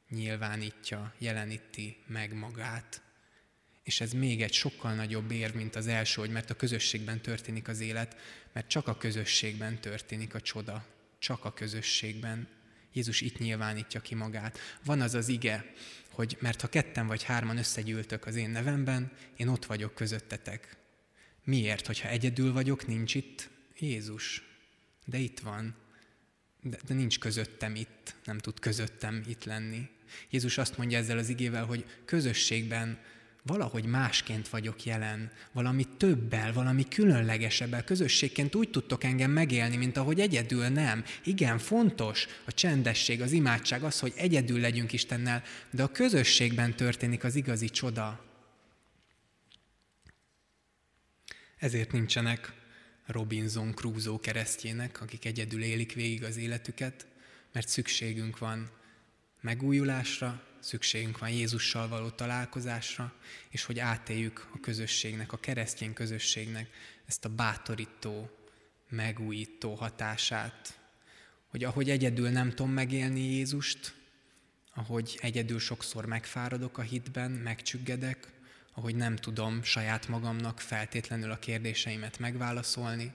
nyilvánítja, 0.09 1.13
jeleníti 1.17 1.97
meg 2.07 2.33
magát. 2.33 3.01
És 3.89 4.01
ez 4.01 4.13
még 4.13 4.41
egy 4.41 4.53
sokkal 4.53 4.93
nagyobb 4.93 5.31
ér, 5.31 5.55
mint 5.55 5.75
az 5.75 5.87
első, 5.87 6.21
hogy 6.21 6.29
mert 6.29 6.49
a 6.49 6.55
közösségben 6.55 7.21
történik 7.21 7.67
az 7.67 7.79
élet, 7.79 8.15
mert 8.53 8.67
csak 8.67 8.87
a 8.87 8.97
közösségben 8.97 9.79
történik 9.81 10.33
a 10.33 10.41
csoda. 10.41 10.85
Csak 11.19 11.45
a 11.45 11.53
közösségben. 11.53 12.47
Jézus 12.93 13.21
itt 13.21 13.37
nyilvánítja 13.37 13.99
ki 13.99 14.15
magát. 14.15 14.59
Van 14.85 15.01
az 15.01 15.13
az 15.13 15.27
ige, 15.27 15.73
hogy 16.09 16.37
mert 16.39 16.61
ha 16.61 16.67
ketten 16.67 17.07
vagy 17.07 17.23
hárman 17.23 17.57
összegyűltök 17.57 18.25
az 18.25 18.35
én 18.35 18.49
nevemben, 18.49 19.11
én 19.37 19.47
ott 19.47 19.65
vagyok 19.65 19.95
közöttetek. 19.95 20.77
Miért? 21.43 21.85
Hogyha 21.85 22.09
egyedül 22.09 22.53
vagyok, 22.53 22.87
nincs 22.87 23.15
itt 23.15 23.49
Jézus. 23.79 24.43
De 25.05 25.17
itt 25.17 25.39
van. 25.39 25.75
De, 26.61 26.77
de 26.87 26.93
nincs 26.93 27.19
közöttem 27.19 27.75
itt, 27.75 28.15
nem 28.25 28.37
tud 28.37 28.59
közöttem 28.59 29.23
itt 29.27 29.43
lenni. 29.43 29.89
Jézus 30.29 30.57
azt 30.57 30.77
mondja 30.77 30.97
ezzel 30.97 31.17
az 31.17 31.29
igével, 31.29 31.65
hogy 31.65 31.85
közösségben 32.05 32.99
valahogy 33.43 33.85
másként 33.85 34.49
vagyok 34.49 34.83
jelen, 34.83 35.31
valami 35.51 35.85
többel, 35.97 36.53
valami 36.53 36.87
különlegesebbel. 36.87 37.83
Közösségként 37.83 38.55
úgy 38.55 38.69
tudtok 38.69 39.03
engem 39.03 39.31
megélni, 39.31 39.75
mint 39.75 39.97
ahogy 39.97 40.19
egyedül 40.19 40.67
nem. 40.67 41.03
Igen, 41.23 41.57
fontos 41.57 42.27
a 42.45 42.53
csendesség, 42.53 43.21
az 43.21 43.31
imádság, 43.31 43.83
az, 43.83 43.99
hogy 43.99 44.13
egyedül 44.15 44.59
legyünk 44.59 44.93
Istennel, 44.93 45.43
de 45.69 45.83
a 45.83 45.91
közösségben 45.91 46.75
történik 46.75 47.23
az 47.23 47.35
igazi 47.35 47.69
csoda. 47.69 48.25
Ezért 51.57 51.91
nincsenek 51.91 52.53
Robinson 53.05 53.73
Crusoe 53.73 54.19
keresztjének, 54.21 55.01
akik 55.01 55.25
egyedül 55.25 55.63
élik 55.63 55.93
végig 55.93 56.23
az 56.23 56.37
életüket, 56.37 57.07
mert 57.53 57.67
szükségünk 57.67 58.37
van 58.37 58.69
megújulásra, 59.41 60.48
szükségünk 60.59 61.17
van 61.17 61.29
Jézussal 61.29 61.87
való 61.87 62.09
találkozásra, 62.09 63.13
és 63.49 63.63
hogy 63.63 63.79
átéljük 63.79 64.47
a 64.53 64.59
közösségnek, 64.59 65.31
a 65.31 65.37
keresztény 65.37 65.93
közösségnek 65.93 66.69
ezt 67.05 67.25
a 67.25 67.29
bátorító, 67.29 68.29
megújító 68.89 69.73
hatását. 69.73 70.79
Hogy 71.47 71.63
ahogy 71.63 71.89
egyedül 71.89 72.29
nem 72.29 72.49
tudom 72.49 72.71
megélni 72.71 73.19
Jézust, 73.19 73.93
ahogy 74.73 75.17
egyedül 75.21 75.59
sokszor 75.59 76.05
megfáradok 76.05 76.77
a 76.77 76.81
hitben, 76.81 77.31
megcsüggedek, 77.31 78.27
ahogy 78.73 78.95
nem 78.95 79.15
tudom 79.15 79.63
saját 79.63 80.07
magamnak 80.07 80.59
feltétlenül 80.59 81.31
a 81.31 81.39
kérdéseimet 81.39 82.19
megválaszolni, 82.19 83.13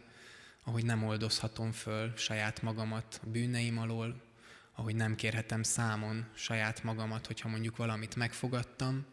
ahogy 0.65 0.85
nem 0.85 1.05
oldozhatom 1.05 1.73
föl 1.73 2.13
saját 2.17 2.63
magamat 2.63 3.21
a 3.23 3.27
bűneim 3.27 3.79
alól, 3.79 4.23
ahogy 4.75 4.95
nem 4.95 5.15
kérhetem 5.15 5.63
számon 5.63 6.27
saját 6.35 6.83
magamat, 6.83 7.27
hogyha 7.27 7.49
mondjuk 7.49 7.77
valamit 7.77 8.17
megfogadtam, 8.17 9.07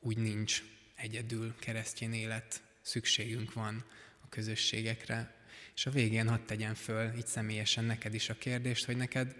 úgy 0.00 0.16
nincs 0.16 0.62
egyedül 0.94 1.54
keresztjén 1.58 2.12
élet, 2.12 2.62
szükségünk 2.82 3.52
van 3.52 3.84
a 4.24 4.28
közösségekre. 4.28 5.34
És 5.74 5.86
a 5.86 5.90
végén 5.90 6.28
hadd 6.28 6.46
tegyen 6.46 6.74
föl 6.74 7.16
így 7.16 7.26
személyesen 7.26 7.84
neked 7.84 8.14
is 8.14 8.28
a 8.28 8.34
kérdést, 8.34 8.84
hogy 8.84 8.96
neked 8.96 9.36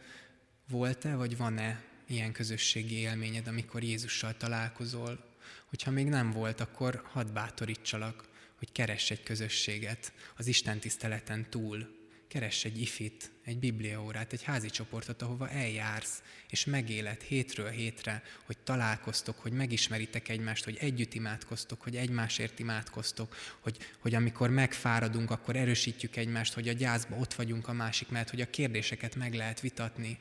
volt-e, 0.68 1.14
vagy 1.14 1.36
van-e 1.36 1.82
ilyen 2.06 2.32
közösségi 2.32 2.94
élményed, 2.94 3.46
amikor 3.46 3.82
Jézussal 3.82 4.36
találkozol, 4.36 5.28
Hogyha 5.70 5.90
még 5.90 6.06
nem 6.06 6.30
volt, 6.30 6.60
akkor 6.60 7.02
hadd 7.12 7.32
bátorítsalak, 7.32 8.28
hogy 8.58 8.72
keress 8.72 9.10
egy 9.10 9.22
közösséget 9.22 10.12
az 10.36 10.46
Isten 10.46 10.78
tiszteleten 10.78 11.50
túl. 11.50 11.99
Keress 12.30 12.64
egy 12.64 12.80
ifit, 12.80 13.30
egy 13.44 13.58
bibliaórát, 13.58 14.32
egy 14.32 14.42
házi 14.42 14.70
csoportot, 14.70 15.22
ahova 15.22 15.48
eljársz, 15.48 16.22
és 16.48 16.64
megéled 16.64 17.20
hétről 17.20 17.68
hétre, 17.68 18.22
hogy 18.44 18.58
találkoztok, 18.58 19.38
hogy 19.38 19.52
megismeritek 19.52 20.28
egymást, 20.28 20.64
hogy 20.64 20.76
együtt 20.80 21.14
imádkoztok, 21.14 21.82
hogy 21.82 21.96
egymásért 21.96 22.58
imádkoztok, 22.58 23.36
hogy, 23.60 23.76
hogy 23.98 24.14
amikor 24.14 24.50
megfáradunk, 24.50 25.30
akkor 25.30 25.56
erősítjük 25.56 26.16
egymást, 26.16 26.52
hogy 26.52 26.68
a 26.68 26.72
gyászba 26.72 27.16
ott 27.16 27.34
vagyunk 27.34 27.68
a 27.68 27.72
másik 27.72 28.08
mert 28.08 28.30
hogy 28.30 28.40
a 28.40 28.50
kérdéseket 28.50 29.16
meg 29.16 29.34
lehet 29.34 29.60
vitatni. 29.60 30.18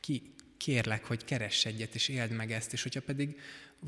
Ki, 0.00 0.34
kérlek, 0.56 1.04
hogy 1.04 1.24
keress 1.24 1.64
egyet, 1.64 1.94
és 1.94 2.08
éld 2.08 2.30
meg 2.30 2.52
ezt, 2.52 2.72
és 2.72 2.82
hogyha 2.82 3.00
pedig 3.00 3.38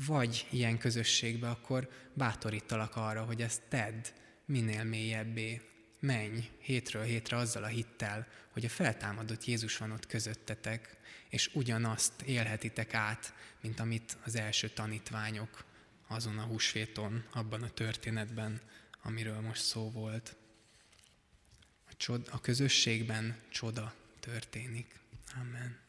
vagy 0.07 0.47
ilyen 0.49 0.77
közösségbe, 0.77 1.49
akkor 1.49 1.89
bátorítalak 2.13 2.95
arra, 2.95 3.23
hogy 3.23 3.41
ezt 3.41 3.61
tedd 3.69 4.05
minél 4.45 4.83
mélyebbé. 4.83 5.61
Menj 6.05 6.49
hétről 6.59 7.03
hétre 7.03 7.37
azzal 7.37 7.63
a 7.63 7.67
hittel, 7.67 8.27
hogy 8.49 8.65
a 8.65 8.69
feltámadott 8.69 9.45
Jézus 9.45 9.77
van 9.77 9.91
ott 9.91 10.07
közöttetek, 10.07 10.97
és 11.29 11.49
ugyanazt 11.53 12.21
élhetitek 12.21 12.93
át, 12.93 13.33
mint 13.61 13.79
amit 13.79 14.17
az 14.23 14.35
első 14.35 14.69
tanítványok 14.69 15.65
azon 16.07 16.37
a 16.37 16.43
húsvéton, 16.43 17.25
abban 17.31 17.63
a 17.63 17.69
történetben, 17.69 18.61
amiről 19.01 19.39
most 19.39 19.61
szó 19.61 19.91
volt. 19.91 20.35
A, 21.89 21.95
csod, 21.97 22.27
a 22.31 22.41
közösségben 22.41 23.39
csoda 23.49 23.93
történik. 24.19 24.99
Amen. 25.41 25.82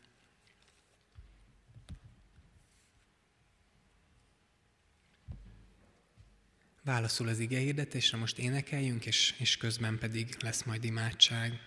Válaszul 6.84 7.28
az 7.28 7.38
ige 7.38 7.58
hirdetésre, 7.58 8.18
most 8.18 8.38
énekeljünk, 8.38 9.06
és, 9.06 9.34
és 9.38 9.56
közben 9.56 9.98
pedig 9.98 10.36
lesz 10.40 10.62
majd 10.62 10.84
imádság. 10.84 11.60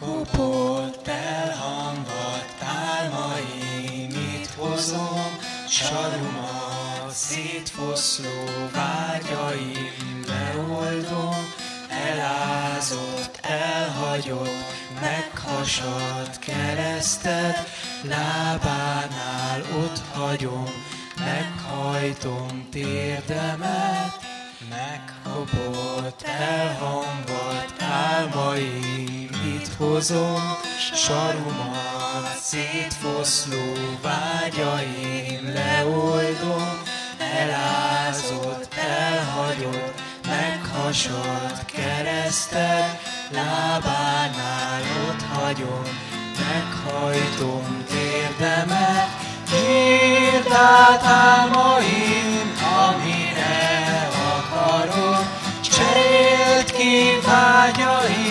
Megkopott, 0.00 1.08
elhangadt 1.08 2.62
álmaim, 2.62 4.06
mit 4.06 4.50
hozom, 4.56 5.38
sarumat, 5.68 7.10
szétfoszló 7.10 8.44
vágyaim, 8.72 10.24
leoldom, 10.26 11.52
elázott, 11.88 13.38
elhagyott, 13.42 14.64
meghasadt 15.00 16.38
keresztet, 16.38 17.68
lábánál 18.02 19.60
ott 19.76 20.00
hagyom, 20.12 20.70
meghajtom 21.18 22.68
térdemet, 22.70 24.18
megkopott, 24.68 26.22
elhangadt 26.22 27.82
álmaim, 27.82 28.99
hozom, 29.80 30.42
sarumat, 30.94 32.38
szétfoszló 32.40 33.72
vágyaim, 34.02 35.52
leoldom, 35.54 36.82
elázott, 37.18 38.74
elhagyott, 38.74 40.02
meghasadt 40.26 41.64
keresztet, 41.64 43.00
lábánál 43.30 44.82
ott 45.08 45.22
hagyom, 45.32 45.82
meghajtom 46.38 47.84
térdemet, 47.88 49.08
Írd 49.54 50.52
át 50.52 51.02
álmaim, 51.04 52.52
amire 52.88 54.08
akarod, 54.36 55.24
cserélt 55.60 56.70
ki 56.70 57.18
vágyaim, 57.26 58.29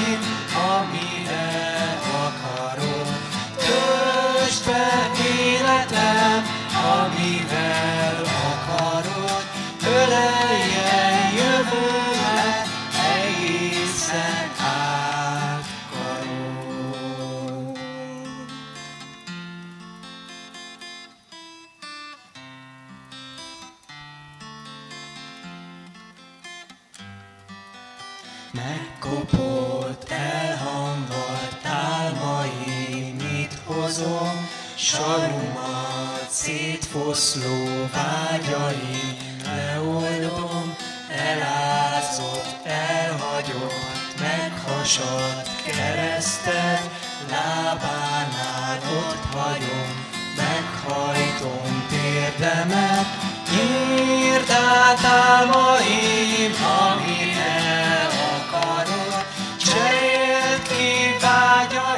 Megkopott, 28.51 30.09
elhanvadt 30.09 31.65
álmaim, 31.65 33.15
mit 33.15 33.57
hozom, 33.65 34.49
sarumat, 34.75 36.27
szétfoszló 36.29 37.87
vágyaim, 37.93 39.17
leoldom, 39.45 40.75
elázott, 41.09 42.65
elhagyott, 42.65 44.19
meghasadt 44.19 45.49
keresztet, 45.65 46.89
lábánál 47.29 48.79
ott 48.97 49.33
hagyom, 49.33 50.05
meghajtom 50.35 51.87
térdemet, 51.89 53.05
nyírd 53.51 54.49
át 54.49 55.03
álmaim, 55.03 56.53
amire 56.81 57.28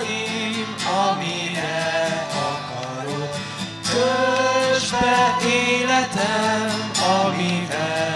vágyaim, 0.01 0.75
amire 1.05 2.27
akarod, 2.49 3.29
töltsd 3.83 4.91
be 4.99 5.49
életem, 5.49 6.91
amivel 7.25 8.10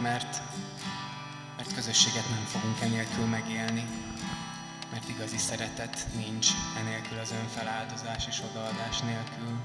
mert, 0.00 0.42
mert 1.56 1.74
közösséget 1.74 2.28
nem 2.28 2.44
fogunk 2.44 2.80
enélkül 2.80 3.24
megélni, 3.24 3.84
mert 4.90 5.08
igazi 5.08 5.36
szeretet 5.36 6.06
nincs 6.16 6.48
enélkül 6.78 7.18
az 7.18 7.32
önfeláldozás 7.42 8.26
és 8.26 8.42
odaadás 8.50 9.00
nélkül. 9.00 9.58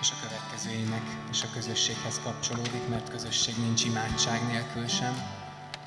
És 0.00 0.10
a 0.10 0.20
következő 0.22 0.70
ének 0.70 1.02
és 1.30 1.42
a 1.42 1.52
közösséghez 1.54 2.20
kapcsolódik, 2.22 2.88
mert 2.88 3.10
közösség 3.10 3.54
nincs 3.58 3.84
imádság 3.84 4.46
nélkül 4.46 4.88
sem, 4.88 5.14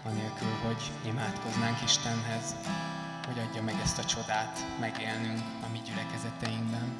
anélkül, 0.03 0.53
hogy 0.65 0.91
imádkoznánk 1.05 1.81
Istenhez, 1.83 2.55
hogy 3.27 3.39
adja 3.39 3.61
meg 3.63 3.75
ezt 3.83 3.97
a 3.97 4.05
csodát 4.05 4.65
megélnünk 4.79 5.39
a 5.39 5.67
mi 5.71 5.81
gyülekezeteinkben. 5.85 6.95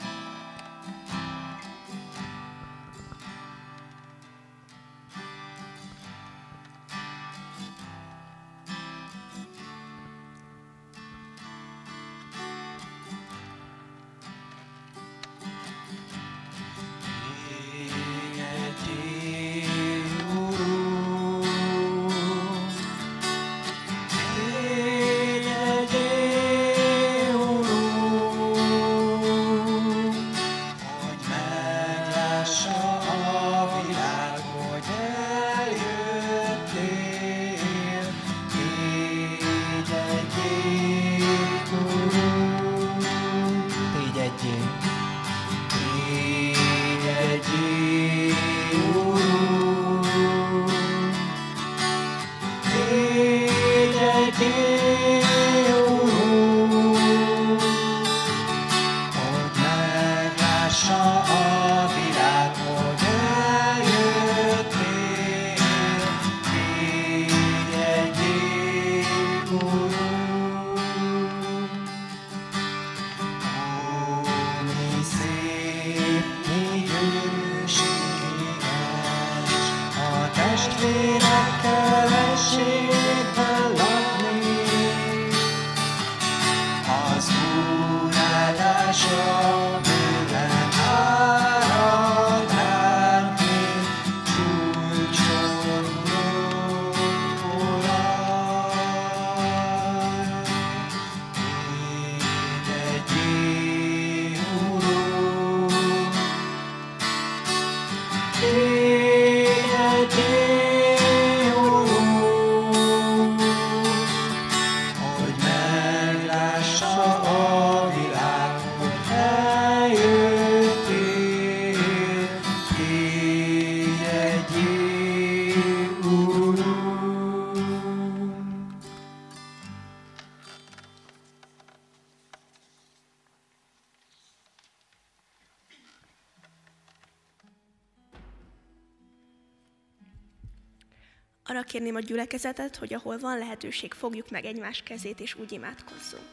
Kérném 141.74 141.96
a 141.96 142.00
gyülekezetet, 142.00 142.76
hogy 142.76 142.94
ahol 142.94 143.18
van 143.18 143.38
lehetőség, 143.38 143.94
fogjuk 143.94 144.30
meg 144.30 144.46
egymás 144.46 144.82
kezét, 144.84 145.20
és 145.20 145.36
úgy 145.36 145.52
imádkozzunk. 145.52 146.28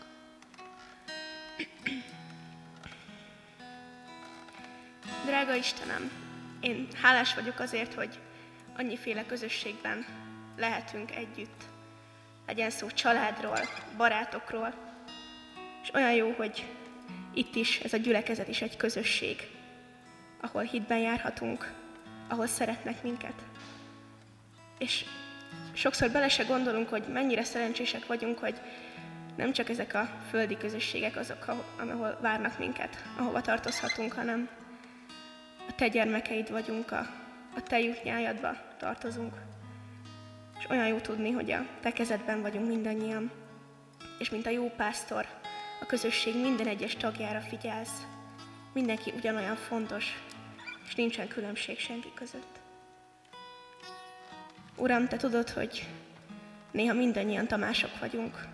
Drága 5.25 5.55
Istenem, 5.55 6.11
én 6.61 6.89
hálás 7.03 7.35
vagyok 7.35 7.59
azért, 7.59 7.95
hogy 7.95 8.19
annyiféle 8.77 9.27
közösségben 9.27 10.07
lehetünk 10.57 11.11
együtt. 11.11 11.63
Legyen 12.47 12.71
szó 12.71 12.91
családról, 12.91 13.61
barátokról, 13.97 14.75
és 15.83 15.95
olyan 15.95 16.13
jó, 16.13 16.33
hogy 16.33 16.67
itt 17.35 17.55
is 17.55 17.79
ez 17.79 17.93
a 17.93 17.97
gyülekezet 17.97 18.49
is 18.49 18.63
egy 18.63 18.77
közösség, 18.77 19.49
ahol 20.41 20.63
hitben 20.63 20.99
járhatunk, 20.99 21.73
ahol 22.29 22.47
szeretnek 22.47 23.03
minket. 23.03 23.43
És 24.79 25.05
sokszor 25.73 26.11
bele 26.11 26.29
se 26.29 26.43
gondolunk, 26.43 26.89
hogy 26.89 27.05
mennyire 27.13 27.45
szerencsések 27.45 28.07
vagyunk, 28.07 28.39
hogy 28.39 28.61
nem 29.37 29.53
csak 29.53 29.69
ezek 29.69 29.95
a 29.95 30.09
földi 30.31 30.57
közösségek 30.57 31.17
azok, 31.17 31.47
ahol- 31.79 32.21
várnak 32.21 32.59
minket, 32.59 33.05
ahova 33.19 33.41
tartozhatunk, 33.41 34.13
hanem 34.13 34.49
a 35.69 35.75
te 35.75 35.89
gyermekeid 35.89 36.51
vagyunk, 36.51 36.93
a, 36.93 37.07
a 37.57 37.63
te 37.63 37.81
jutnyájadba 37.81 38.57
tartozunk. 38.79 39.35
És 40.59 40.67
olyan 40.71 40.87
jó 40.87 40.99
tudni, 40.99 41.31
hogy 41.31 41.51
a 41.51 41.67
te 41.81 41.93
kezedben 41.93 42.43
vagyunk 42.43 42.67
mindannyian. 42.67 43.31
És 44.19 44.31
mint 44.31 44.47
a 44.47 44.51
jó 44.51 44.71
pásztor, 44.77 45.27
a 45.81 45.87
közösség 45.87 46.41
minden 46.41 46.67
egyes 46.67 46.97
tagjára 46.97 47.41
figyelsz. 47.41 48.07
Mindenki 48.73 49.13
ugyanolyan 49.17 49.57
fontos, 49.57 50.23
és 50.87 50.95
nincsen 50.95 51.29
különbség 51.29 51.79
senki 51.79 52.09
között. 52.15 52.50
Uram, 54.81 55.09
Te 55.09 55.17
tudod, 55.17 55.51
hogy 55.51 55.89
néha 56.71 56.95
mindannyian 56.95 57.47
Tamások 57.47 57.99
vagyunk. 57.99 58.47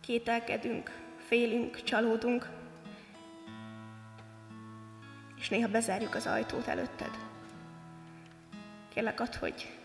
Kételkedünk, 0.00 0.90
félünk, 1.26 1.82
csalódunk, 1.82 2.48
és 5.36 5.48
néha 5.48 5.68
bezárjuk 5.68 6.14
az 6.14 6.26
ajtót 6.26 6.66
előtted. 6.66 7.10
Kérlek 8.94 9.20
add, 9.20 9.36
hogy, 9.38 9.76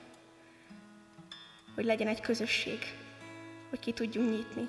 hogy 1.76 1.86
legyen 1.86 2.08
egy 2.08 2.22
közösség, 2.22 2.80
hogy 3.70 3.80
ki 3.80 3.92
tudjunk 3.92 4.30
nyitni, 4.30 4.68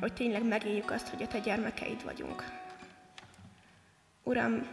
hogy 0.00 0.12
tényleg 0.12 0.44
megéljük 0.44 0.90
azt, 0.90 1.08
hogy 1.08 1.22
a 1.22 1.26
Te 1.26 1.38
gyermekeid 1.38 2.04
vagyunk. 2.04 2.44
Uram, 4.22 4.66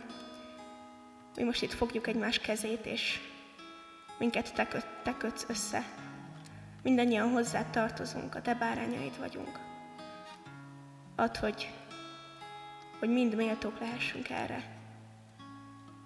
mi 1.35 1.43
most 1.43 1.61
itt 1.61 1.73
fogjuk 1.73 2.07
egymás 2.07 2.39
kezét, 2.39 2.85
és 2.85 3.19
minket 4.19 4.53
te, 4.53 4.67
köt, 4.67 4.85
te 5.03 5.17
kötsz 5.17 5.45
össze. 5.47 5.83
Mindannyian 6.83 7.31
hozzá 7.31 7.69
tartozunk, 7.69 8.35
a 8.35 8.41
te 8.41 8.53
bárányaid 8.53 9.19
vagyunk. 9.19 9.59
Add, 11.15 11.37
hogy, 11.37 11.73
hogy 12.99 13.09
mind 13.09 13.35
méltók 13.35 13.79
lehessünk 13.79 14.29
erre. 14.29 14.63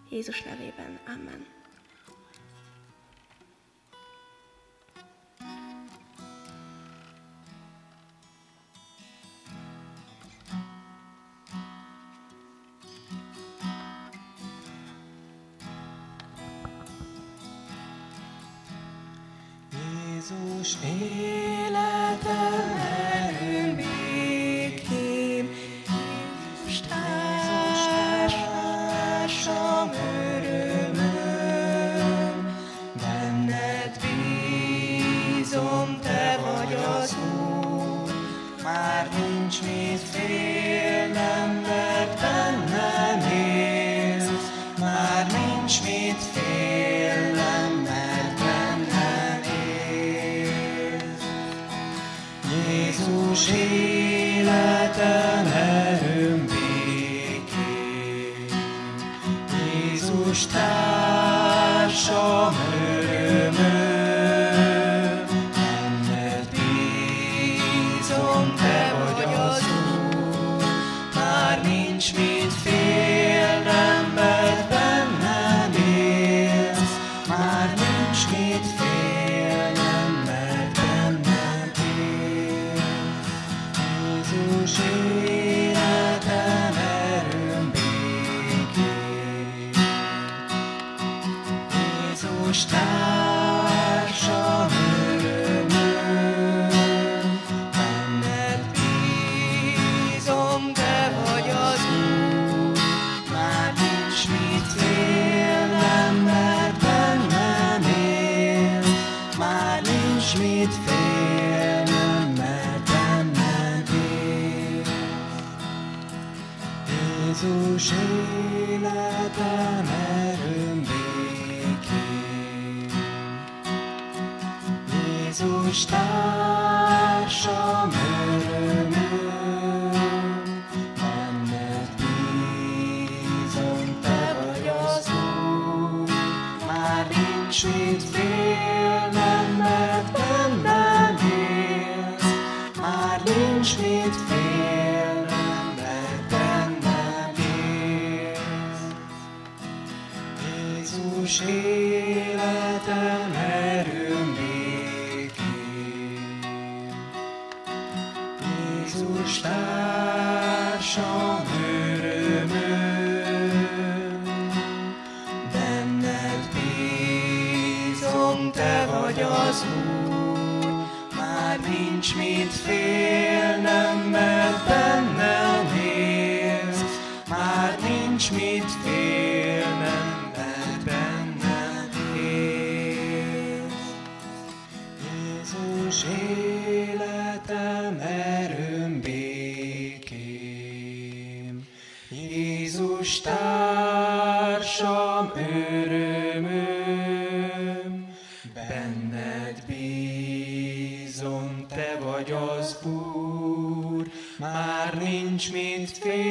Jézus 0.09 0.43
nevében. 0.43 0.99
Amen. 1.07 1.62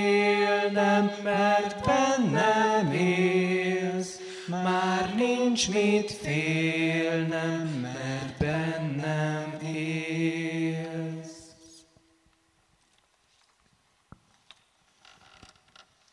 Mit 0.03 0.73
félnem, 0.73 1.23
mert 1.23 1.85
bennem 1.85 2.93
élsz, 2.93 4.19
már 4.47 5.15
nincs 5.15 5.69
mit 5.69 6.13
félnem, 6.13 7.67
mert 7.69 8.39
bennem 8.39 9.59
élsz. 9.61 10.11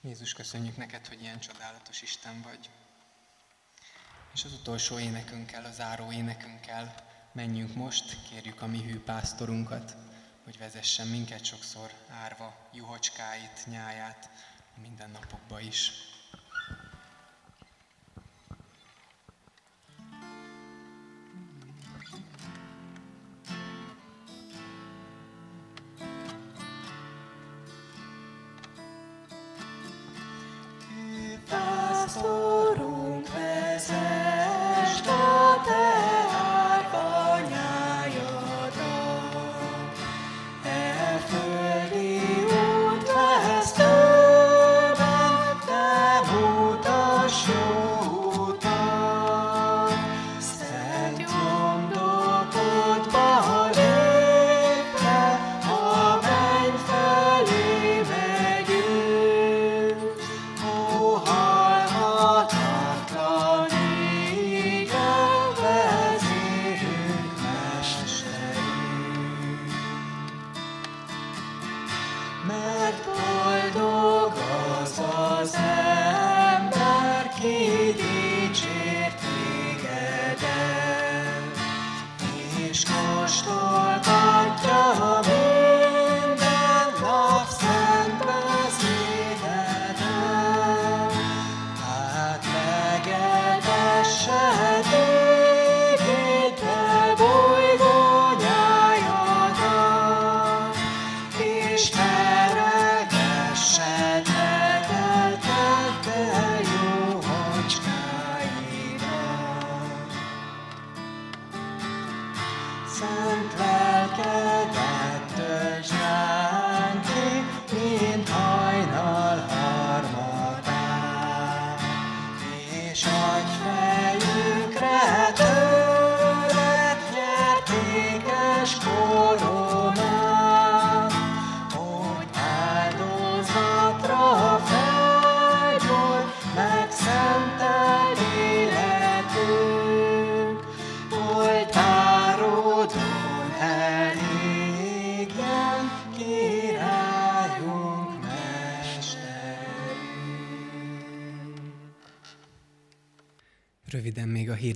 Jézus, 0.02 0.34
köszönjük 0.34 0.78
neked, 0.78 1.08
hogy 1.08 1.22
ilyen 1.22 1.40
csodálatos 1.40 2.02
Isten 2.02 2.42
vagy. 2.42 2.70
És 4.34 4.44
az 4.44 4.54
utolsó 4.54 5.00
énekünkkel, 5.00 5.66
az 5.66 5.76
záró 5.76 6.12
énekünkkel 6.12 6.96
menjünk 7.34 7.76
most, 7.76 8.18
kérjük 8.30 8.62
a 8.62 8.68
mi 8.68 8.82
hű 8.82 9.00
pásztorunkat, 9.00 9.96
hogy 10.50 10.58
vezessen 10.58 11.08
minket 11.08 11.46
sokszor 11.46 11.90
árva 12.24 12.56
juhocskáit, 12.74 13.66
nyáját 13.66 14.30
mindennapokba 14.82 15.60
is. 15.60 15.92
Pásztorunk 31.50 32.59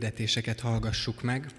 hirdetéseket 0.03 0.59
hallgassuk 0.59 1.21
meg. 1.21 1.51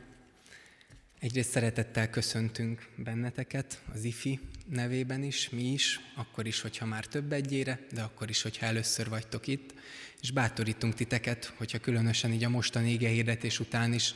Egyrészt 1.21 1.51
szeretettel 1.51 2.11
köszöntünk 2.11 2.89
benneteket 2.97 3.83
az 3.93 4.05
IFI 4.05 4.41
nevében 4.67 5.23
is, 5.23 5.51
mi 5.51 5.73
is, 5.73 6.01
akkor 6.17 6.47
is, 6.47 6.61
hogyha 6.61 6.87
már 6.87 7.07
több 7.07 7.33
egyére, 7.33 7.87
de 7.93 8.03
akkor 8.03 8.29
is, 8.29 8.43
hogyha 8.43 8.67
először 8.67 9.09
vagytok 9.09 9.47
itt, 9.47 9.75
és 10.21 10.31
bátorítunk 10.31 10.95
titeket, 10.95 11.53
hogyha 11.57 11.79
különösen 11.79 12.33
így 12.33 12.45
a 12.45 12.49
mostani 12.49 12.91
ége 12.91 13.09
hirdetés 13.09 13.61
után 13.61 13.93
is 13.93 14.15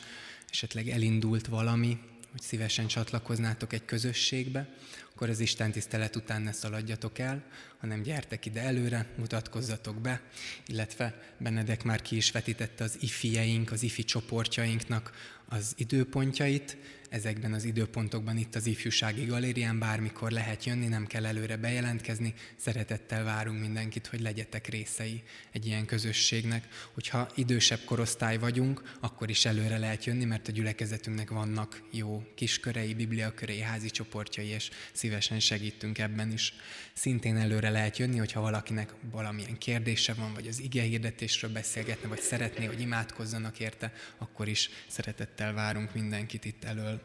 esetleg 0.49 0.89
elindult 0.89 1.47
valami, 1.47 1.97
hogy 2.31 2.41
szívesen 2.41 2.87
csatlakoznátok 2.87 3.73
egy 3.73 3.85
közösségbe, 3.85 4.73
akkor 5.19 5.31
az 5.31 5.39
Isten 5.39 5.71
tisztelet 5.71 6.15
után 6.15 6.41
ne 6.41 6.51
szaladjatok 6.51 7.19
el, 7.19 7.43
hanem 7.79 8.01
gyertek 8.01 8.45
ide 8.45 8.61
előre, 8.61 9.05
mutatkozzatok 9.17 10.01
be, 10.01 10.21
illetve 10.65 11.21
Benedek 11.37 11.83
már 11.83 12.01
ki 12.01 12.15
is 12.15 12.31
vetítette 12.31 12.83
az 12.83 12.97
ifieink, 12.99 13.71
az 13.71 13.83
ifi 13.83 14.03
csoportjainknak 14.03 15.11
az 15.49 15.73
időpontjait, 15.77 16.77
ezekben 17.09 17.53
az 17.53 17.63
időpontokban 17.63 18.37
itt 18.37 18.55
az 18.55 18.65
ifjúsági 18.65 19.25
galérián 19.25 19.79
bármikor 19.79 20.31
lehet 20.31 20.65
jönni, 20.65 20.87
nem 20.87 21.07
kell 21.07 21.25
előre 21.25 21.57
bejelentkezni, 21.57 22.33
szeretettel 22.55 23.23
várunk 23.23 23.59
mindenkit, 23.59 24.07
hogy 24.07 24.21
legyetek 24.21 24.67
részei 24.67 25.23
egy 25.51 25.65
ilyen 25.65 25.85
közösségnek. 25.85 26.67
Hogyha 26.93 27.29
idősebb 27.35 27.79
korosztály 27.85 28.37
vagyunk, 28.37 28.97
akkor 28.99 29.29
is 29.29 29.45
előre 29.45 29.77
lehet 29.77 30.05
jönni, 30.05 30.25
mert 30.25 30.47
a 30.47 30.51
gyülekezetünknek 30.51 31.29
vannak 31.29 31.81
jó 31.91 32.23
kiskörei, 32.35 32.93
bibliakörei, 32.93 33.59
házi 33.59 33.89
csoportjai, 33.89 34.47
és 34.47 34.69
szívesen 35.09 35.39
segítünk 35.39 35.97
ebben 35.97 36.31
is. 36.31 36.53
Szintén 36.93 37.37
előre 37.37 37.69
lehet 37.69 37.97
jönni, 37.97 38.17
hogyha 38.17 38.41
valakinek 38.41 38.93
valamilyen 39.11 39.57
kérdése 39.57 40.13
van, 40.13 40.33
vagy 40.33 40.47
az 40.47 40.59
ige 40.59 40.81
hirdetésről 40.81 41.51
beszélgetne, 41.51 42.07
vagy 42.07 42.19
szeretné, 42.19 42.65
hogy 42.65 42.81
imádkozzanak 42.81 43.59
érte, 43.59 43.93
akkor 44.17 44.47
is 44.47 44.69
szeretettel 44.87 45.53
várunk 45.53 45.93
mindenkit 45.93 46.45
itt 46.45 46.63
elől. 46.63 47.01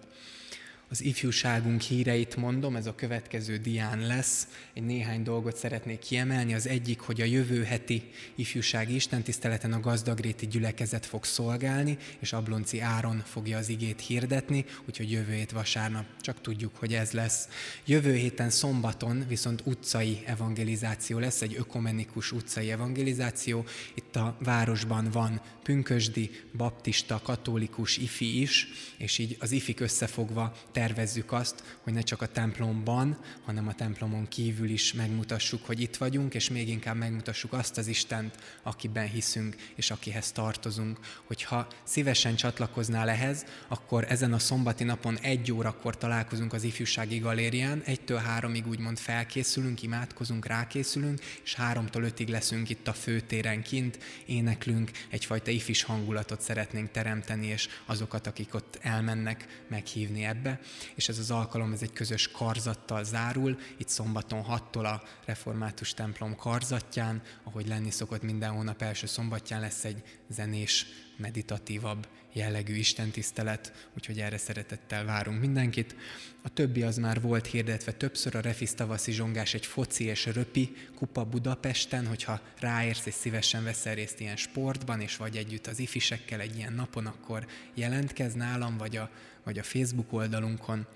Az 0.95 1.05
ifjúságunk 1.05 1.81
híreit 1.81 2.37
mondom, 2.37 2.77
ez 2.77 2.87
a 2.87 2.95
következő 2.95 3.57
dián 3.57 4.07
lesz. 4.07 4.49
Egy 4.75 4.83
néhány 4.83 5.23
dolgot 5.23 5.57
szeretnék 5.57 5.99
kiemelni. 5.99 6.55
Az 6.55 6.67
egyik, 6.67 7.01
hogy 7.01 7.21
a 7.21 7.25
jövő 7.25 7.63
heti 7.63 8.03
ifjúsági 8.35 8.95
istentiszteleten 8.95 9.73
a 9.73 9.81
gazdagréti 9.81 10.47
gyülekezet 10.47 11.07
fog 11.07 11.25
szolgálni, 11.25 11.99
és 12.19 12.33
Ablonci 12.33 12.81
Áron 12.81 13.23
fogja 13.25 13.59
az 13.59 13.69
igét 13.69 14.01
hirdetni, 14.01 14.65
úgyhogy 14.89 15.11
jövő 15.11 15.33
hét 15.33 15.51
vasárnap 15.51 16.05
csak 16.21 16.41
tudjuk, 16.41 16.77
hogy 16.77 16.95
ez 16.95 17.11
lesz. 17.11 17.49
Jövő 17.85 18.15
héten 18.15 18.51
szombaton 18.51 19.25
viszont 19.29 19.63
utcai 19.65 20.23
evangelizáció 20.27 21.19
lesz, 21.19 21.43
egy 21.43 21.55
ökumenikus 21.59 22.33
utcai 22.33 22.71
evangelizáció. 22.71 23.65
Itt 23.95 24.17
a 24.17 24.37
városban 24.41 25.11
van 25.11 25.41
pünkösdi, 25.63 26.31
baptista, 26.57 27.21
katolikus 27.23 27.97
ifi 27.97 28.41
is, 28.41 28.69
és 28.97 29.19
így 29.19 29.37
az 29.41 29.53
ifik 29.53 29.81
összefogva 29.81 30.57
tervezzük 30.85 31.33
azt, 31.33 31.63
hogy 31.83 31.93
ne 31.93 32.01
csak 32.01 32.23
a 32.23 32.27
templomban, 32.27 33.19
hanem 33.45 33.69
a 33.69 33.75
templomon 33.75 34.29
kívül 34.29 34.71
is 34.71 34.93
megmutassuk, 34.93 35.67
hogy 35.67 35.81
itt 35.81 35.97
vagyunk, 35.97 36.35
és 36.35 36.51
még 36.51 36.69
inkább 36.69 36.97
megmutassuk 36.97 37.53
azt 37.53 37.79
az 37.79 37.87
Istent, 37.87 38.35
akiben 38.63 39.09
hiszünk, 39.09 39.57
és 39.75 39.91
akihez 39.91 40.33
tartozunk. 40.33 40.99
Hogyha 41.27 41.67
szívesen 41.85 42.37
csatlakoznál 42.37 43.09
ehhez, 43.09 43.45
akkor 43.69 44.07
ezen 44.09 44.33
a 44.33 44.39
szombati 44.39 44.85
napon 44.85 45.19
egy 45.19 45.53
órakor 45.53 45.99
találkozunk 45.99 46.53
az 46.53 46.63
ifjúsági 46.63 47.19
galérián, 47.19 47.83
egytől 47.85 48.19
háromig 48.19 48.67
úgymond 48.67 48.99
felkészülünk, 48.99 49.83
imádkozunk, 49.83 50.47
rákészülünk, 50.47 51.21
és 51.45 51.55
háromtól 51.55 52.03
ötig 52.03 52.29
leszünk 52.29 52.69
itt 52.69 52.89
a 52.89 52.93
főtéren 52.93 53.63
kint, 53.63 53.99
éneklünk, 54.27 54.91
egyfajta 55.11 55.51
ifis 55.51 55.83
hangulatot 55.83 56.41
szeretnénk 56.41 56.91
teremteni, 56.91 57.47
és 57.47 57.69
azokat, 57.87 58.27
akik 58.27 58.55
ott 58.55 58.79
elmennek, 58.83 59.63
meghívni 59.69 60.25
ebbe 60.25 60.61
és 60.95 61.09
ez 61.09 61.19
az 61.19 61.31
alkalom 61.31 61.73
ez 61.73 61.83
egy 61.83 61.93
közös 61.93 62.31
karzattal 62.31 63.05
zárul, 63.05 63.59
itt 63.77 63.89
szombaton 63.89 64.45
6-tól 64.49 64.85
a 64.85 65.03
református 65.25 65.95
templom 65.95 66.37
karzatján, 66.37 67.23
ahogy 67.45 67.69
lenni 67.69 67.91
szokott 67.91 68.23
minden 68.23 68.51
hónap 68.51 68.83
első 68.83 69.07
szombatján 69.07 69.61
lesz 69.61 69.85
egy 69.85 70.03
zenés, 70.29 70.87
meditatívabb 71.17 72.07
jellegű 72.35 72.75
istentisztelet, 72.75 73.89
úgyhogy 73.97 74.21
erre 74.21 74.39
szeretettel 74.39 75.05
várunk 75.05 75.41
mindenkit. 75.41 75.97
A 76.43 76.49
többi 76.49 76.83
az 76.83 76.97
már 76.97 77.21
volt 77.21 77.47
hirdetve 77.47 77.93
többször, 77.93 78.37
a 78.37 78.41
Refisz 78.41 78.75
tavaszi 78.75 79.13
zsongás 79.13 79.55
egy 79.55 79.67
foci 79.67 80.05
és 80.05 80.27
röpi 80.27 80.77
kupa 80.97 81.25
Budapesten, 81.25 82.07
hogyha 82.07 82.41
ráérsz 82.61 83.07
és 83.07 83.15
szívesen 83.15 83.65
veszel 83.65 83.95
részt 83.95 84.21
ilyen 84.21 84.37
sportban, 84.37 85.01
és 85.01 85.17
vagy 85.17 85.37
együtt 85.37 85.67
az 85.67 85.79
ifisekkel 85.79 86.41
egy 86.41 86.57
ilyen 86.57 86.73
napon, 86.73 87.07
akkor 87.07 87.47
jelentkezz 87.75 88.35
nálam, 88.35 88.77
vagy 88.77 88.97
a 88.97 89.11
vagy 89.45 89.59
a 89.59 89.63
Facebook 89.63 90.13
oldalunkon 90.13 90.87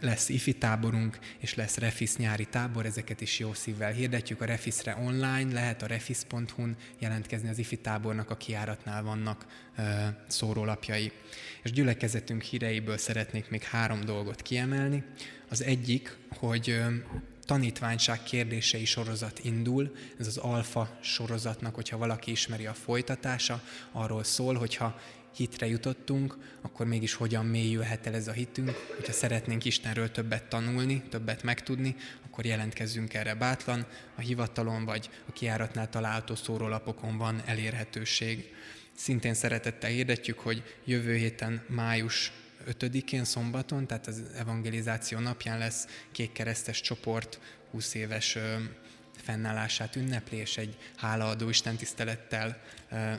lesz 0.00 0.28
ifi 0.28 0.54
táborunk, 0.54 1.18
és 1.38 1.54
lesz 1.54 1.76
Refis 1.76 2.16
nyári 2.16 2.44
tábor, 2.44 2.86
ezeket 2.86 3.20
is 3.20 3.38
jó 3.38 3.54
szívvel 3.54 3.92
hirdetjük. 3.92 4.40
A 4.40 4.44
Refisre 4.44 4.96
online 4.96 5.52
lehet 5.52 5.82
a 5.82 5.86
refis.hu-n 5.86 6.76
jelentkezni 6.98 7.48
az 7.48 7.58
ifi 7.58 7.76
tábornak, 7.76 8.30
a 8.30 8.36
kiáratnál 8.36 9.02
vannak 9.02 9.46
szórólapjai. 10.26 11.12
És 11.62 11.72
gyülekezetünk 11.72 12.42
híreiből 12.42 12.98
szeretnék 12.98 13.50
még 13.50 13.62
három 13.62 14.00
dolgot 14.00 14.42
kiemelni. 14.42 15.04
Az 15.48 15.62
egyik, 15.62 16.16
hogy 16.28 16.82
tanítványság 17.44 18.22
kérdései 18.22 18.84
sorozat 18.84 19.38
indul, 19.44 19.96
ez 20.18 20.26
az 20.26 20.36
alfa 20.36 20.98
sorozatnak, 21.02 21.74
hogyha 21.74 21.98
valaki 21.98 22.30
ismeri 22.30 22.66
a 22.66 22.74
folytatása, 22.74 23.62
arról 23.92 24.24
szól, 24.24 24.54
hogyha 24.54 25.00
hitre 25.34 25.66
jutottunk, 25.66 26.36
akkor 26.60 26.86
mégis 26.86 27.14
hogyan 27.14 27.46
mélyülhet 27.46 28.06
el 28.06 28.14
ez 28.14 28.28
a 28.28 28.32
hitünk. 28.32 28.70
Hogyha 28.96 29.12
szeretnénk 29.12 29.64
Istenről 29.64 30.10
többet 30.10 30.44
tanulni, 30.44 31.02
többet 31.08 31.42
megtudni, 31.42 31.96
akkor 32.26 32.44
jelentkezzünk 32.44 33.14
erre 33.14 33.34
bátlan. 33.34 33.86
A 34.16 34.20
hivatalon 34.20 34.84
vagy 34.84 35.10
a 35.28 35.32
kiáratnál 35.32 35.88
található 35.88 36.34
szórólapokon 36.34 37.16
van 37.16 37.42
elérhetőség. 37.46 38.54
Szintén 38.96 39.34
szeretettel 39.34 39.90
hirdetjük, 39.90 40.38
hogy 40.38 40.62
jövő 40.84 41.16
héten 41.16 41.62
május 41.68 42.32
5-én 42.66 43.24
szombaton, 43.24 43.86
tehát 43.86 44.06
az 44.06 44.22
evangelizáció 44.36 45.18
napján 45.18 45.58
lesz 45.58 45.86
kékkeresztes 46.12 46.80
csoport 46.80 47.40
20 47.70 47.94
éves 47.94 48.38
fennállását 49.20 49.96
ünnepli, 49.96 50.36
és 50.36 50.56
egy 50.56 50.76
hálaadó 50.96 51.48
Isten 51.48 51.76
tisztelettel 51.76 52.62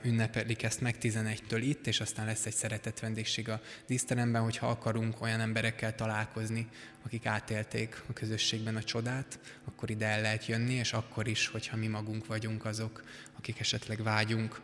ünnepelik 0.04 0.64
ezt 0.64 0.82
meg 0.82 0.96
11-től 1.02 1.60
itt, 1.62 1.88
és 1.88 2.00
aztán 2.00 2.26
lesz 2.26 2.46
egy 2.46 2.54
szeretett 2.54 3.00
vendégség 3.00 3.50
a 3.50 3.62
díszteremben, 3.88 4.42
hogyha 4.42 4.68
akarunk 4.70 5.22
olyan 5.22 5.40
emberekkel 5.40 5.96
találkozni, 5.96 6.68
akik 7.06 7.26
átélték 7.26 8.04
a 8.08 8.14
közösségben 8.14 8.76
a 8.76 8.84
csodát, 8.84 9.40
akkor 9.66 9.90
ide 9.90 10.06
el 10.06 10.22
lehet 10.22 10.46
jönni, 10.46 10.74
és 10.74 10.94
akkor 10.94 11.28
is, 11.28 11.48
hogyha 11.48 11.78
mi 11.78 11.88
magunk 11.88 12.26
vagyunk 12.26 12.66
azok, 12.66 13.04
akik 13.38 13.60
esetleg 13.60 14.04
vágyunk 14.04 14.62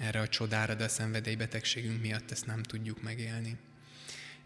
erre 0.00 0.20
a 0.20 0.28
csodára, 0.28 0.74
de 0.74 0.84
a 0.84 0.88
szenvedélybetegségünk 0.88 2.00
miatt 2.00 2.30
ezt 2.30 2.46
nem 2.46 2.62
tudjuk 2.62 3.02
megélni. 3.02 3.56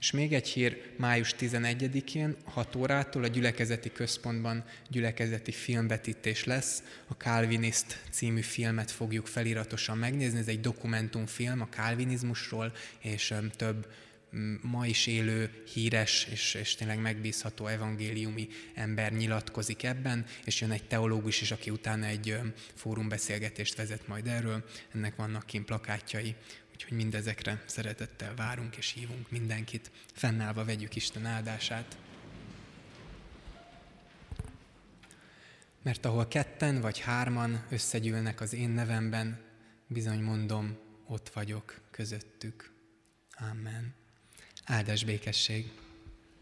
És 0.04 0.10
még 0.10 0.32
egy 0.32 0.48
hír, 0.48 0.80
május 0.96 1.34
11-én, 1.38 2.36
6 2.44 2.76
órától 2.76 3.24
a 3.24 3.26
gyülekezeti 3.26 3.92
központban 3.92 4.64
gyülekezeti 4.90 5.52
filmvetítés 5.52 6.44
lesz. 6.44 6.82
A 7.06 7.12
Calvinist 7.12 8.00
című 8.10 8.40
filmet 8.40 8.90
fogjuk 8.90 9.26
feliratosan 9.26 9.98
megnézni. 9.98 10.38
Ez 10.38 10.48
egy 10.48 10.60
dokumentumfilm 10.60 11.60
a 11.60 11.68
kálvinizmusról, 11.68 12.72
és 12.98 13.34
több 13.56 13.86
ma 14.60 14.86
is 14.86 15.06
élő, 15.06 15.50
híres 15.72 16.26
és, 16.30 16.54
és 16.54 16.74
tényleg 16.74 17.00
megbízható 17.00 17.66
evangéliumi 17.66 18.48
ember 18.74 19.12
nyilatkozik 19.12 19.82
ebben, 19.82 20.24
és 20.44 20.60
jön 20.60 20.70
egy 20.70 20.84
teológus 20.84 21.40
is, 21.40 21.50
aki 21.50 21.70
utána 21.70 22.06
egy 22.06 22.38
fórumbeszélgetést 22.74 23.76
vezet 23.76 24.08
majd 24.08 24.26
erről. 24.26 24.64
Ennek 24.94 25.16
vannak 25.16 25.46
kint 25.46 25.64
plakátjai, 25.64 26.34
Úgyhogy 26.74 26.96
mindezekre 26.96 27.62
szeretettel 27.66 28.34
várunk 28.34 28.76
és 28.76 28.92
hívunk 28.92 29.30
mindenkit. 29.30 29.90
Fennállva 30.12 30.64
vegyük 30.64 30.96
Isten 30.96 31.26
áldását. 31.26 31.96
Mert 35.82 36.04
ahol 36.04 36.28
ketten 36.28 36.80
vagy 36.80 36.98
hárman 36.98 37.64
összegyűlnek 37.70 38.40
az 38.40 38.52
én 38.52 38.70
nevemben, 38.70 39.40
bizony 39.86 40.22
mondom, 40.22 40.78
ott 41.06 41.28
vagyok 41.28 41.80
közöttük. 41.90 42.72
Amen. 43.50 43.94
Áldás 44.64 45.04
békesség! 45.04 45.83